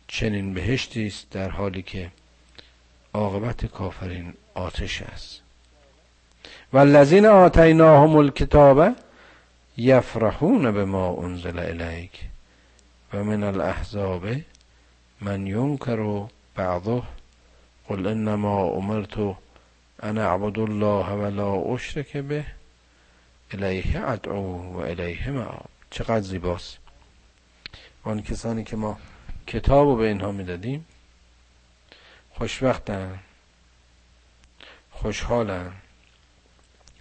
چنین 0.08 0.54
بهشتی 0.54 1.08
است 1.08 1.30
در 1.30 1.50
حالی 1.50 1.82
که 1.82 2.12
عاقبت 3.14 3.66
کافرین 3.66 4.34
آتش 4.54 5.02
است. 5.02 5.42
والذین 6.74 7.26
آتیناهم 7.26 8.16
الکتاب 8.16 8.96
یفرحون 9.78 10.72
به 10.72 10.86
ما 10.86 11.18
انزل 11.24 11.60
الیک 11.60 12.22
و 13.14 13.24
من 13.24 13.44
الاحزاب 13.44 14.26
من 15.22 15.48
ینکر 15.48 16.28
بعضه 16.56 17.02
قل 17.88 18.08
انما 18.08 18.64
امرت 18.64 19.18
ان 20.04 20.18
اعبد 20.18 20.60
الله 20.60 21.10
ولا 21.10 21.54
اشرک 21.74 22.18
به 22.18 22.46
الیه 23.52 24.10
ادعو 24.10 24.74
و 24.74 24.78
الیه 24.78 25.30
معاب 25.32 25.70
چقدر 25.90 26.22
زیباست. 26.22 26.87
آن 28.08 28.22
کسانی 28.22 28.64
که 28.64 28.76
ما 28.76 29.00
کتاب 29.48 29.88
رو 29.88 29.96
به 29.96 30.08
اینها 30.08 30.32
می‌دادیم 30.32 30.86
خوشوقتن 32.30 33.20
خوشحالن 34.92 35.72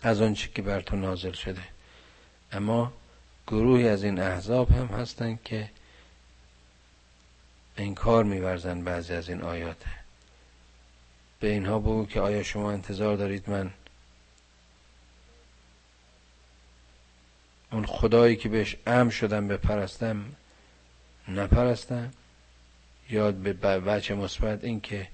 از 0.03 0.23
آنچه 0.23 0.49
که 0.55 0.63
بر 0.63 0.81
تو 0.81 0.97
نازل 0.97 1.33
شده. 1.33 1.63
اما 2.53 2.93
گروهی 3.47 3.89
از 3.89 4.05
این 4.05 4.21
احزاب 4.21 4.71
هم 4.71 4.87
هستند 4.87 5.43
که 5.45 5.71
انکار 7.77 8.25
میورزن 8.25 8.85
بعضی 8.85 9.15
از 9.15 9.29
این 9.29 9.43
آیات. 9.43 9.85
به 11.41 11.49
اینها 11.49 11.79
بگو 11.79 12.07
که 12.07 12.21
آیا 12.21 12.43
شما 12.43 12.73
انتظار 12.73 13.17
دارید 13.17 13.51
من 13.51 13.71
اون 17.73 17.87
خدایی 17.87 18.37
که 18.37 18.49
بهش 18.49 18.77
ام 18.87 19.11
شدم 19.11 19.49
بپرستم 19.49 20.25
نپرستم 21.29 22.11
یاد 23.11 23.35
به 23.35 23.53
بچه 23.53 24.14
مثبت 24.14 24.64
این 24.64 24.81
که 24.81 25.09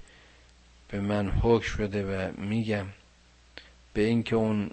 به 0.87 0.99
من 0.99 1.29
حکم 1.29 1.67
شده 1.67 2.03
و 2.03 2.41
میگم 2.41 2.85
به 3.93 4.01
اینکه 4.01 4.35
اون 4.35 4.71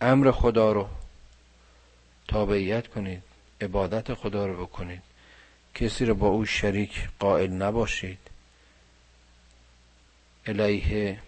امر 0.00 0.30
خدا 0.30 0.72
رو 0.72 0.88
تابعیت 2.28 2.86
کنید 2.86 3.22
عبادت 3.60 4.14
خدا 4.14 4.46
رو 4.46 4.66
بکنید. 4.66 5.02
کسی 5.74 6.04
رو 6.04 6.14
با 6.14 6.28
او 6.28 6.44
شریک 6.44 7.08
قائل 7.18 7.50
نباشید. 7.50 8.18
الیه 10.46 11.18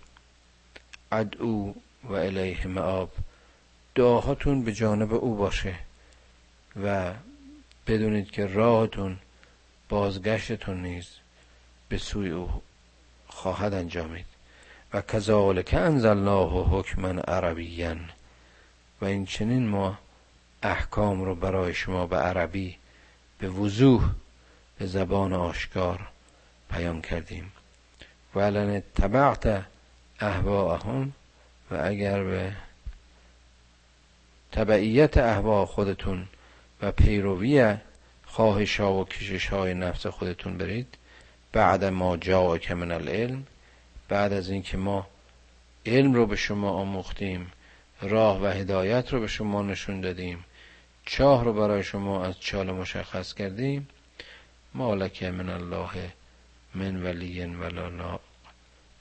ادعو 1.12 1.72
و 2.04 2.12
الیه 2.12 2.66
معاب. 2.66 3.11
دعاهاتون 3.94 4.64
به 4.64 4.72
جانب 4.72 5.14
او 5.14 5.34
باشه 5.34 5.74
و 6.84 7.14
بدونید 7.89 8.30
که 8.30 8.47
راهتون 8.47 9.18
بازگشتتون 9.89 10.82
نیز 10.82 11.09
به 11.89 11.99
سوی 11.99 12.30
او 12.30 12.62
خواهد 13.28 13.74
انجامید. 13.74 14.26
و 14.93 15.01
کذالک 15.01 15.74
انزلناه 15.74 16.78
حکما 16.78 17.09
عربیا. 17.09 17.97
و 19.01 19.05
این 19.05 19.26
چنین 19.26 19.66
ما 19.66 19.99
احکام 20.62 21.24
رو 21.24 21.34
برای 21.34 21.74
شما 21.74 22.07
به 22.07 22.16
عربی 22.16 22.76
به 23.39 23.49
وضوح 23.49 24.11
به 24.78 24.86
زبان 24.86 25.32
آشکار 25.32 26.09
بیان 26.70 27.01
کردیم. 27.01 27.53
ولن 28.34 28.82
تبعت 28.95 29.64
احواهم 30.20 31.12
و 31.70 31.80
اگر 31.84 32.24
به 32.24 32.53
تبعیت 34.53 35.16
احوا 35.16 35.66
خودتون 35.66 36.28
و 36.83 36.93
پیروی 36.93 37.74
خواهش 38.26 38.81
ها 38.81 38.95
و 38.95 39.05
کشش 39.05 39.47
های 39.47 39.74
نفس 39.74 40.07
خودتون 40.07 40.59
برید. 40.59 40.99
بعد 41.53 41.85
ما 41.85 42.16
جا 42.16 42.59
من 42.70 42.93
العلم. 42.93 43.47
بعد 44.09 44.33
از 44.33 44.51
اینکه 44.51 44.76
ما 44.76 45.07
علم 45.87 46.14
رو 46.14 46.26
به 46.26 46.37
شما 46.37 46.70
آموختیم 46.70 47.53
راه 48.03 48.43
و 48.43 48.47
هدایت 48.47 49.12
رو 49.12 49.20
به 49.20 49.26
شما 49.26 49.62
نشون 49.62 50.01
دادیم 50.01 50.45
چاه 51.05 51.45
رو 51.45 51.53
برای 51.53 51.83
شما 51.83 52.24
از 52.24 52.41
چال 52.41 52.70
مشخص 52.70 53.35
کردیم. 53.35 53.89
مالک 54.74 55.22
من 55.22 55.49
الله 55.49 56.12
من 56.74 57.03
ولی 57.03 57.45
ولا 57.45 57.89
ناق. 57.89 58.20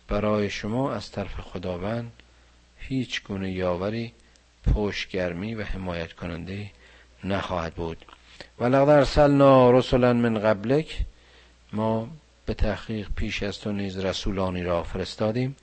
برای 0.08 0.50
شما 0.50 0.94
از 0.94 1.12
طرف 1.12 1.40
خداوند 1.40 2.12
هیچ 2.78 3.24
گونه 3.24 3.52
یاوری 3.52 4.14
پشتگرمی 4.74 5.56
و 5.56 5.64
حمایت 5.64 6.14
کننده 6.14 6.72
نخواهد 7.24 7.74
بود. 7.74 8.06
ولقد 8.60 8.90
ارسلنا 8.90 9.72
رسلا 9.72 10.14
من 10.14 10.40
قبلک. 10.40 11.00
ما 11.74 12.08
به 12.46 12.54
تحقیق 12.54 13.08
پیش 13.16 13.44
از 13.44 13.60
تو 13.60 13.72
نیز 13.72 13.98
رسولانی 13.98 14.64
را 14.64 14.84
فرستادیم. 14.84 15.56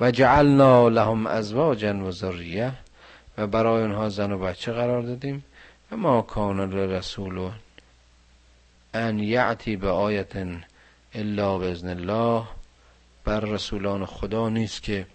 و 0.00 0.10
جعلنا 0.10 0.88
لهم 0.88 1.26
ازواجا 1.26 1.94
و 1.94 2.10
ذریه. 2.10 2.72
و 3.38 3.46
برای 3.46 3.82
آنها 3.82 4.08
زن 4.08 4.32
و 4.32 4.38
بچه 4.38 4.72
قرار 4.72 5.02
دادیم. 5.02 5.44
و 5.92 5.96
ما 5.96 6.22
کان 6.22 6.72
لرسول 6.72 7.50
ان 8.94 9.18
یعتی 9.18 9.76
به 9.76 9.88
آیت 9.88 10.32
الا 11.14 11.58
باذن 11.58 11.88
الله. 11.88 12.42
بر 13.24 13.40
رسولان 13.40 14.06
خدا 14.06 14.48
نیست 14.48 14.82
که 14.82 15.06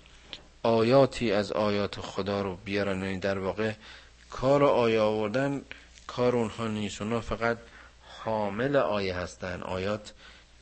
آیاتی 0.63 1.31
از 1.31 1.51
آیات 1.51 1.99
خدا 1.99 2.41
رو 2.41 2.57
بیارن. 2.65 3.03
یعنی 3.03 3.19
در 3.19 3.39
واقع 3.39 3.71
کار 4.29 4.63
آیه 4.63 5.01
آوردن 5.01 5.61
کار 6.15 6.35
اونها 6.35 6.67
نیست. 6.67 7.01
اونها 7.01 7.21
فقط 7.21 7.57
حامل 8.03 8.75
آیه 8.75 9.15
هستن. 9.15 9.61
آیات 9.61 10.13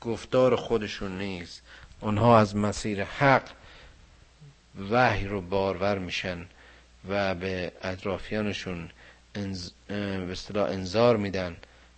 گفتار 0.02 0.56
خودشون 0.56 1.18
نیست. 1.18 1.62
اونها 2.00 2.40
از 2.40 2.56
مسیر 2.56 3.04
حق 3.04 3.44
وحی 4.92 5.28
رو 5.28 5.42
بارور 5.42 5.98
میشن 5.98 6.46
و 7.10 7.36
به 7.36 7.72
اطرافیانشون 7.82 8.90
انز... 9.36 9.72
به 9.88 10.32
اصطلاح 10.32 10.70
انذار 10.70 11.18
میدن 11.18 11.58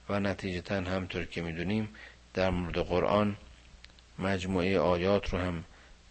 و 0.10 0.20
نتیجتا 0.20 0.76
همطور 0.76 1.26
که 1.26 1.42
می‌دونیم 1.42 1.90
در 2.34 2.50
مورد 2.50 2.78
قرآن 2.78 3.38
مجموعه 4.20 4.80
آیات 4.80 5.30
رو 5.30 5.40
هم 5.40 5.64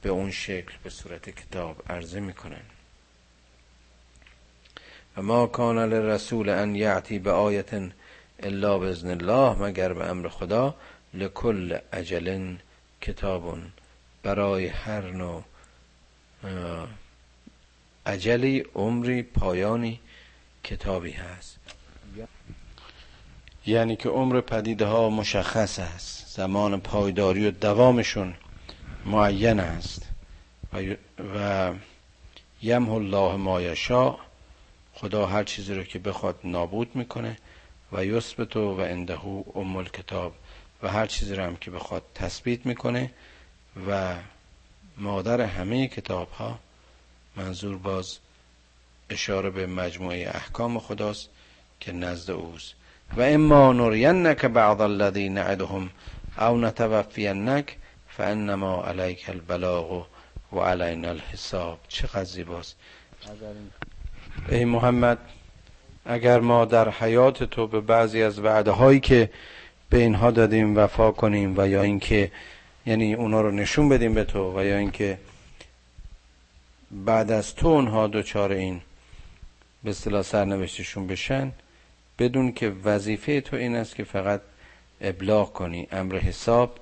به 0.03 0.09
اون 0.09 0.31
شکل 0.31 0.73
به 0.85 0.91
صورت 0.91 1.31
کتاب 1.31 1.83
عرضه 1.89 2.21
می‌کنن. 2.21 2.63
و 5.17 5.23
ما 5.23 5.47
کان 5.47 5.79
للرسول 5.79 6.49
ان 6.49 6.75
یعتی 6.75 7.19
به 7.19 7.33
آیت 7.33 7.71
الا 8.43 8.79
باذن 8.79 9.11
الله 9.11 9.63
مگر 9.63 9.93
به 9.93 10.11
امر 10.11 10.29
خدا 10.29 10.75
لکل 11.15 11.79
اجل 11.93 12.57
کتاب 13.01 13.59
برای 14.23 14.67
هر 14.67 15.11
نوع 15.11 15.43
عجلی 18.07 18.65
عمری 18.75 19.23
پایانی 19.23 20.01
کتابی 20.65 21.11
هست. 21.11 21.57
یعنی 23.67 23.97
که 23.97 24.09
عمر 24.09 24.41
پدیده 24.41 24.87
ها 24.87 25.11
مشخص 25.11 25.79
است. 25.79 26.37
زمان 26.37 26.81
پایداری 26.81 27.47
و 27.47 27.51
دوامشون 27.51 28.35
معین 29.07 29.61
است. 29.61 30.09
و, 30.73 30.95
و 31.37 31.73
یمه 32.63 32.93
الله 32.93 33.37
ما 33.37 33.61
یشاء. 33.63 34.17
خدا 35.01 35.27
هر 35.27 35.45
چیزی 35.45 35.75
رو 35.75 35.85
که 35.85 35.99
بخواد 35.99 36.39
نابود 36.45 36.97
می‌کنه 36.97 37.37
و 37.93 38.05
یثبتو 38.05 38.77
و 38.77 38.81
انده 38.81 39.25
ام 39.55 39.85
کتاب 39.85 40.35
و 40.83 40.89
هر 40.89 41.07
چیزی 41.07 41.35
رو 41.35 41.43
هم 41.43 41.57
که 41.57 41.71
بخواد 41.71 42.03
تثبیت 42.15 42.67
می‌کنه 42.67 43.11
و 43.89 44.17
مادر 44.97 45.41
همه 45.41 45.89
کتاب 45.89 46.31
ها 46.31 46.59
منظور 47.37 47.79
باز 47.79 48.19
اشاره 49.11 49.51
به 49.51 49.67
مجموعه 49.67 50.31
احکام 50.35 50.79
خداست 50.79 51.29
که 51.81 51.93
نزد 51.93 52.31
اوست. 52.31 52.75
و 53.17 53.23
اما 53.23 53.73
نرینک 53.73 54.45
بعض 54.45 54.81
الذی 54.81 55.29
نعدهم 55.29 55.91
او 56.39 56.57
نتوفینک 56.57 57.77
فانما 58.09 58.85
علیک 58.85 59.29
البلاغ 59.29 60.07
و 60.53 60.59
علینا 60.59 61.09
الحساب. 61.09 61.79
چقدر 61.89 62.25
زیباست. 62.25 62.77
ای 64.49 64.65
محمد 64.65 65.19
اگر 66.05 66.41
ما 66.41 66.65
در 66.65 66.91
حیات 66.91 67.45
تو 67.45 67.67
به 67.67 67.81
بعضی 67.81 68.23
از 68.23 68.39
وعده 68.39 68.71
هایی 68.71 69.01
که 69.01 69.31
به 69.91 69.99
اینها 69.99 70.31
دادیم 70.31 70.77
وفا 70.77 71.11
کنیم 71.13 71.55
و 71.57 71.69
یا 71.69 71.83
اینکه 71.83 72.31
یعنی 72.87 73.15
اونا 73.15 73.41
رو 73.41 73.51
نشون 73.51 73.89
بدیم 73.89 74.15
به 74.15 74.25
تو 74.25 74.59
و 74.59 74.65
یا 74.65 74.77
اینکه 74.77 75.19
بعد 76.91 77.31
از 77.31 77.55
تو 77.55 77.67
اونها 77.67 78.07
دوچار 78.07 78.53
این 78.53 78.81
به 79.85 79.91
اصطلاح 79.91 80.23
سرنوشتشون 80.23 81.07
بشن 81.07 81.53
بدون 82.19 82.53
که 82.53 82.73
وظیفه 82.85 83.41
تو 83.41 83.57
این 83.57 83.77
است 83.77 83.95
که 83.95 84.05
فقط 84.05 84.41
ابلاغ 85.01 85.53
کنی 85.53 85.89
امر 85.93 86.17
حساب 86.19 86.79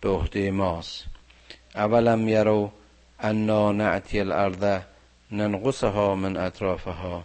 به 0.00 0.08
عهده 0.08 0.50
ماست. 0.50 1.04
اولم 1.74 2.28
یرو 2.28 2.72
انا 3.20 3.72
نعتی 3.72 4.20
الارض 4.20 4.80
ننقصها 5.32 6.14
من 6.14 6.36
اطرافها. 6.36 7.24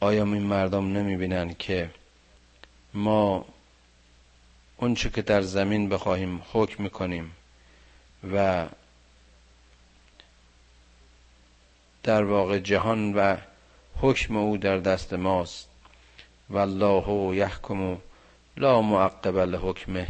آیا 0.00 0.24
این 0.24 0.42
مردم 0.42 0.92
نمی‌بینن 0.92 1.54
که 1.54 1.90
ما 2.94 3.44
اونچه 4.76 5.10
که 5.10 5.22
در 5.22 5.42
زمین 5.42 5.88
بخواهیم 5.88 6.42
حکم 6.52 6.82
می‌کنیم 6.82 7.32
و 8.32 8.66
در 12.02 12.24
واقع 12.24 12.58
جهان 12.58 13.14
و 13.14 13.36
حکم 13.96 14.36
او 14.36 14.56
در 14.56 14.76
دست 14.78 15.12
ماست؟ 15.12 15.68
والله 16.50 17.36
یحکم 17.36 17.98
لا 18.56 18.82
معقب 18.82 19.36
لحکمه. 19.38 20.08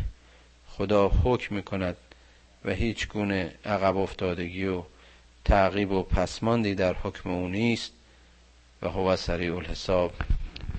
خدا 0.68 1.08
حکم 1.08 1.54
می‌کند 1.54 1.96
و 2.64 2.70
هیچ 2.70 3.08
گونه 3.08 3.54
عقب 3.64 3.96
افتادگی 3.96 4.66
و 4.66 4.82
تعقیب 5.48 5.92
و 5.92 6.02
پسماندی 6.02 6.74
در 6.74 6.94
حکم 6.94 7.30
او 7.30 7.48
نیست 7.48 7.92
و 8.82 8.88
هو 8.88 9.16
سریع 9.16 9.56
الحساب 9.56 10.12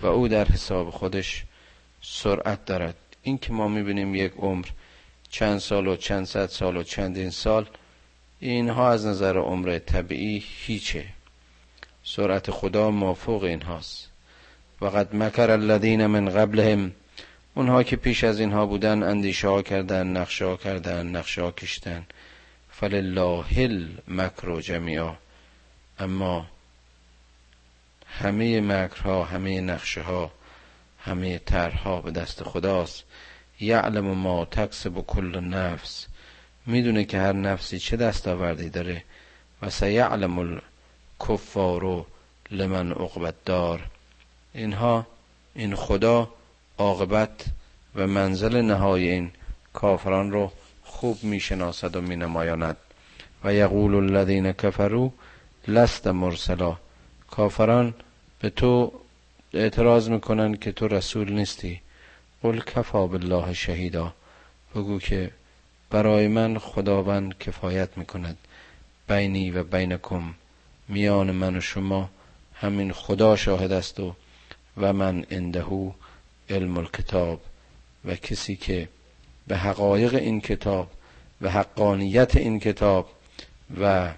و 0.02 0.06
او 0.06 0.28
در 0.28 0.46
حساب 0.46 0.90
خودش 0.90 1.44
سرعت 2.02 2.66
دارد. 2.66 2.96
این 3.24 3.38
که 3.38 3.54
ما 3.54 3.68
می‌بینیم 3.68 4.16
یک 4.16 4.34
عمر 4.38 4.66
چند 5.30 5.60
سال 5.60 5.88
و 5.88 5.96
چند 5.96 6.26
صد 6.26 6.46
سال 6.46 6.78
و 6.78 6.84
چندین 6.84 7.30
سال 7.30 7.70
اینها 8.40 8.92
از 8.92 9.06
نظر 9.06 9.38
عمر 9.38 9.80
طبیعی 9.80 10.44
هیچه. 10.66 11.06
سرعت 12.04 12.52
خدا 12.52 12.92
مافوق 12.92 13.44
اینهاست. 13.44 14.10
و 14.82 14.86
قد 14.86 15.16
مکر 15.16 15.52
الذین 15.52 16.06
من 16.06 16.30
قبلهم 16.30 16.92
اونها 17.56 17.84
که 17.84 17.96
پیش 17.96 18.24
از 18.24 18.40
اینها 18.40 18.66
بودن 18.66 19.04
اندیشه 19.04 19.48
ها 19.48 19.62
کردن 19.62 20.08
نقشه 20.08 20.46
ها 20.46 20.58
کردن 20.58 21.08
نقشه 21.08 21.42
ها 21.42 21.52
کشتن. 21.52 22.06
فلله 22.80 23.46
المکر 23.58 24.62
جمیعا 24.62 25.14
اما 26.00 26.46
همه 28.08 28.62
مکرها 28.62 29.24
همه 29.24 29.62
نقشه 29.62 30.02
ها 30.02 30.32
همه 31.00 31.38
طرحها 31.38 32.02
به 32.02 32.12
دست 32.12 32.44
خداست. 32.44 33.04
یعلم 33.60 34.06
ما 34.06 34.46
تکسب 34.46 35.02
کل 35.02 35.40
نفس. 35.40 36.08
می‌دونه 36.66 37.06
که 37.06 37.20
هر 37.20 37.34
نفسی 37.34 37.80
چه 37.80 37.98
دستاوردی 37.98 38.70
داره. 38.70 39.04
و 39.62 39.70
سیعلم 39.70 40.62
الکفار 41.20 42.06
لمن 42.52 42.92
عقبت 42.92 43.36
دار 43.46 43.90
اینها 44.54 45.08
این 45.56 45.76
خدا 45.76 46.30
عاقبت 46.78 47.46
و 47.96 48.08
منزل 48.08 48.62
نهای 48.62 49.10
این 49.10 49.32
کافران 49.74 50.32
رو 50.32 50.52
خوب 51.00 51.24
می‌شناسد 51.24 51.96
و 51.96 52.02
مینمایاند. 52.02 52.78
و 53.44 53.54
یقول 53.54 53.96
الذین 53.96 54.52
کفروا 54.52 55.10
لست 55.68 56.08
مرسلا. 56.08 56.78
کافران 57.32 57.94
به 58.40 58.50
تو 58.50 58.92
اعتراض 59.54 60.10
می‌کنن 60.10 60.56
که 60.56 60.72
تو 60.72 60.88
رسول 60.88 61.32
نیستی. 61.32 61.82
قل 62.44 62.60
کفا 62.60 63.08
بالله 63.08 63.54
شهیدا. 63.54 64.14
بگو 64.76 65.00
که 65.00 65.32
برای 65.90 66.28
من 66.28 66.58
خداوند 66.58 67.38
کفایت 67.38 67.98
می‌کند. 67.98 68.38
بینی 69.08 69.52
و 69.52 69.64
بینکم. 69.64 70.34
میان 70.88 71.32
من 71.32 71.58
و 71.58 71.62
شما 71.62 72.10
همین 72.54 72.92
خدا 72.94 73.36
شاهد 73.36 73.72
است 73.72 74.00
و 74.00 74.16
و 74.78 74.94
من 74.94 75.26
اندهو 75.30 75.92
علم 76.50 76.78
الکتاب. 76.78 77.42
و 78.06 78.16
کسی 78.16 78.56
که 78.56 78.90
به 79.50 79.58
حقایق 79.58 80.14
این 80.14 80.42
کتاب 80.42 80.92
و 81.42 81.50
حقانیت 81.50 82.36
این 82.36 82.60
کتاب 82.60 83.10
و 83.82 84.14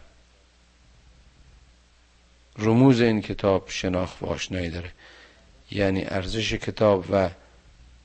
رموز 2.57 3.01
این 3.01 3.21
کتاب 3.21 3.69
شناخت 3.69 4.23
و 4.23 4.25
آشنایی 4.25 4.69
داره. 4.69 4.91
یعنی 5.71 6.05
ارزش 6.05 6.53
کتاب 6.53 7.05
و 7.11 7.29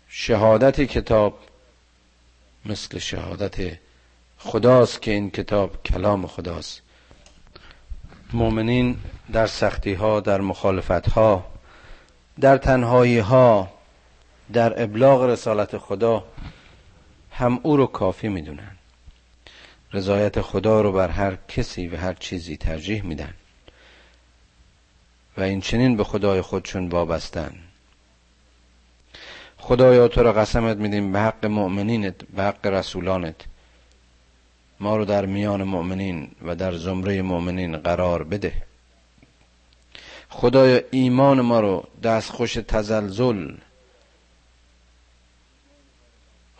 شهادت 0.08 0.80
کتاب 0.80 1.38
مثل 2.66 2.98
شهادت 2.98 3.78
خداست 4.38 5.02
که 5.02 5.10
این 5.10 5.30
کتاب 5.30 5.82
کلام 5.82 6.26
خداست. 6.26 6.82
مؤمنین 8.32 8.98
در 9.32 9.46
سختی 9.46 9.94
ها 9.94 10.20
در 10.20 10.40
مخالفت 10.40 11.08
ها 11.08 11.46
در 12.40 12.56
تنهایی 12.56 13.18
ها 13.18 13.68
در 14.52 14.82
ابلاغ 14.82 15.22
رسالت 15.22 15.78
خدا 15.78 16.24
هم 17.38 17.60
او 17.62 17.76
رو 17.76 17.86
کافی 17.86 18.28
می‌دونن. 18.28 18.76
رضایت 19.92 20.40
خدا 20.40 20.80
رو 20.80 20.92
بر 20.92 21.08
هر 21.08 21.38
کسی 21.48 21.88
و 21.88 21.96
هر 21.96 22.12
چیزی 22.12 22.56
ترجیح 22.56 23.02
میدن. 23.04 23.34
و 25.36 25.42
این 25.42 25.60
چنین 25.60 25.96
به 25.96 26.04
خدای 26.04 26.40
خودشون 26.40 26.88
وابستن. 26.88 27.54
خدایا 29.58 30.08
تو 30.08 30.22
را 30.22 30.32
قسمت 30.32 30.76
میدیم 30.76 31.12
به 31.12 31.20
حق 31.20 31.46
مؤمنینت 31.46 32.24
به 32.24 32.42
حق 32.42 32.66
رسولانت. 32.66 33.40
ما 34.80 34.96
رو 34.96 35.04
در 35.04 35.26
میان 35.26 35.62
مؤمنین 35.62 36.30
و 36.42 36.56
در 36.56 36.74
زمره 36.74 37.22
مؤمنین 37.22 37.76
قرار 37.76 38.22
بده. 38.22 38.52
خدایا 40.28 40.80
ایمان 40.90 41.40
ما 41.40 41.60
رو 41.60 41.84
دستخوش 42.02 42.54
تزلزل 42.54 43.54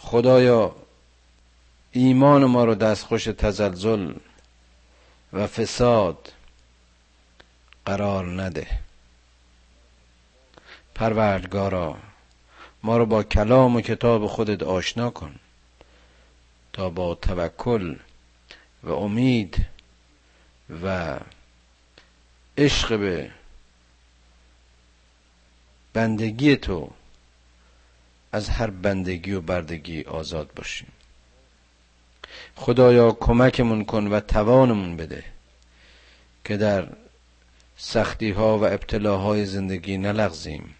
خدایا 0.06 0.74
ایمان 1.92 2.44
ما 2.44 2.64
رو 2.64 2.74
دستخوش 2.74 3.24
تزلزل 3.24 4.14
و 5.32 5.46
فساد 5.46 6.32
قرار 7.86 8.42
نده. 8.42 8.66
پروردگارا 10.94 11.96
ما 12.82 12.96
رو 12.96 13.06
با 13.06 13.22
کلام 13.22 13.76
و 13.76 13.80
کتاب 13.80 14.26
خودت 14.26 14.62
آشنا 14.62 15.10
کن 15.10 15.34
تا 16.72 16.90
با 16.90 17.14
توکل 17.14 17.96
و 18.82 18.92
امید 18.92 19.66
و 20.82 21.18
عشق 22.58 22.98
به 22.98 23.30
بندگی 25.92 26.56
تو 26.56 26.90
از 28.36 28.48
هر 28.48 28.70
بندگی 28.70 29.32
و 29.32 29.40
بردگی 29.40 30.02
آزاد 30.02 30.50
باشیم. 30.56 30.88
خدایا 32.56 33.12
کمکمون 33.12 33.84
کن 33.84 34.06
و 34.06 34.20
توانمون 34.20 34.96
بده 34.96 35.24
که 36.44 36.56
در 36.56 36.88
سختی 37.76 38.30
ها 38.30 38.58
و 38.58 38.64
ابتلاهای 38.64 39.46
زندگی 39.46 39.98
نلغزیم 39.98 40.74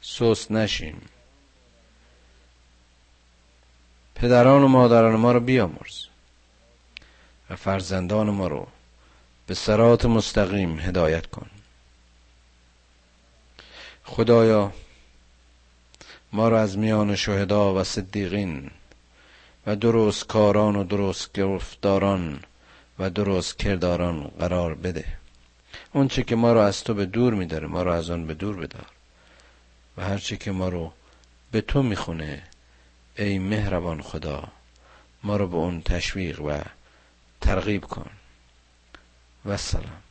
سوس 0.00 0.50
نشیم. 0.50 1.00
پدران 4.14 4.62
و 4.62 4.68
مادران 4.68 5.16
ما 5.16 5.32
رو 5.32 5.40
بیامرز 5.40 6.06
و 7.50 7.56
فرزندان 7.56 8.30
ما 8.30 8.46
رو 8.46 8.66
به 9.46 9.54
سرات 9.54 10.04
مستقیم 10.04 10.78
هدایت 10.78 11.26
کن. 11.26 11.50
خدایا 14.04 14.72
ما 16.32 16.48
را 16.48 16.60
از 16.60 16.78
میان 16.78 17.16
شهدا 17.16 17.74
و 17.74 17.84
صدیقین 17.84 18.70
و 19.66 19.76
درست 19.76 20.26
کاران 20.26 20.76
و 20.76 20.84
درست 20.84 21.32
گرفتاران 21.32 22.40
و 22.98 23.10
درست 23.10 23.58
کرداران 23.58 24.30
قرار 24.38 24.74
بده. 24.74 25.04
اون 25.92 26.08
چه 26.08 26.22
که 26.22 26.36
ما 26.36 26.52
رو 26.52 26.58
از 26.60 26.84
تو 26.84 26.94
به 26.94 27.06
دور 27.06 27.34
میداره 27.34 27.66
ما 27.66 27.82
رو 27.82 27.90
از 27.90 28.10
آن 28.10 28.26
به 28.26 28.34
دور 28.34 28.56
بدار. 28.56 28.86
و 29.96 30.04
هر 30.04 30.18
چه 30.18 30.36
که 30.36 30.50
ما 30.50 30.68
رو 30.68 30.92
به 31.52 31.60
تو 31.60 31.82
می‌خونه 31.82 32.42
ای 33.18 33.38
مهربان 33.38 34.02
خدا 34.02 34.48
ما 35.22 35.36
رو 35.36 35.48
به 35.48 35.56
اون 35.56 35.82
تشویق 35.82 36.40
و 36.40 36.60
ترغیب 37.40 37.84
کن. 37.84 38.10
و 39.44 39.56
سلام. 39.56 40.02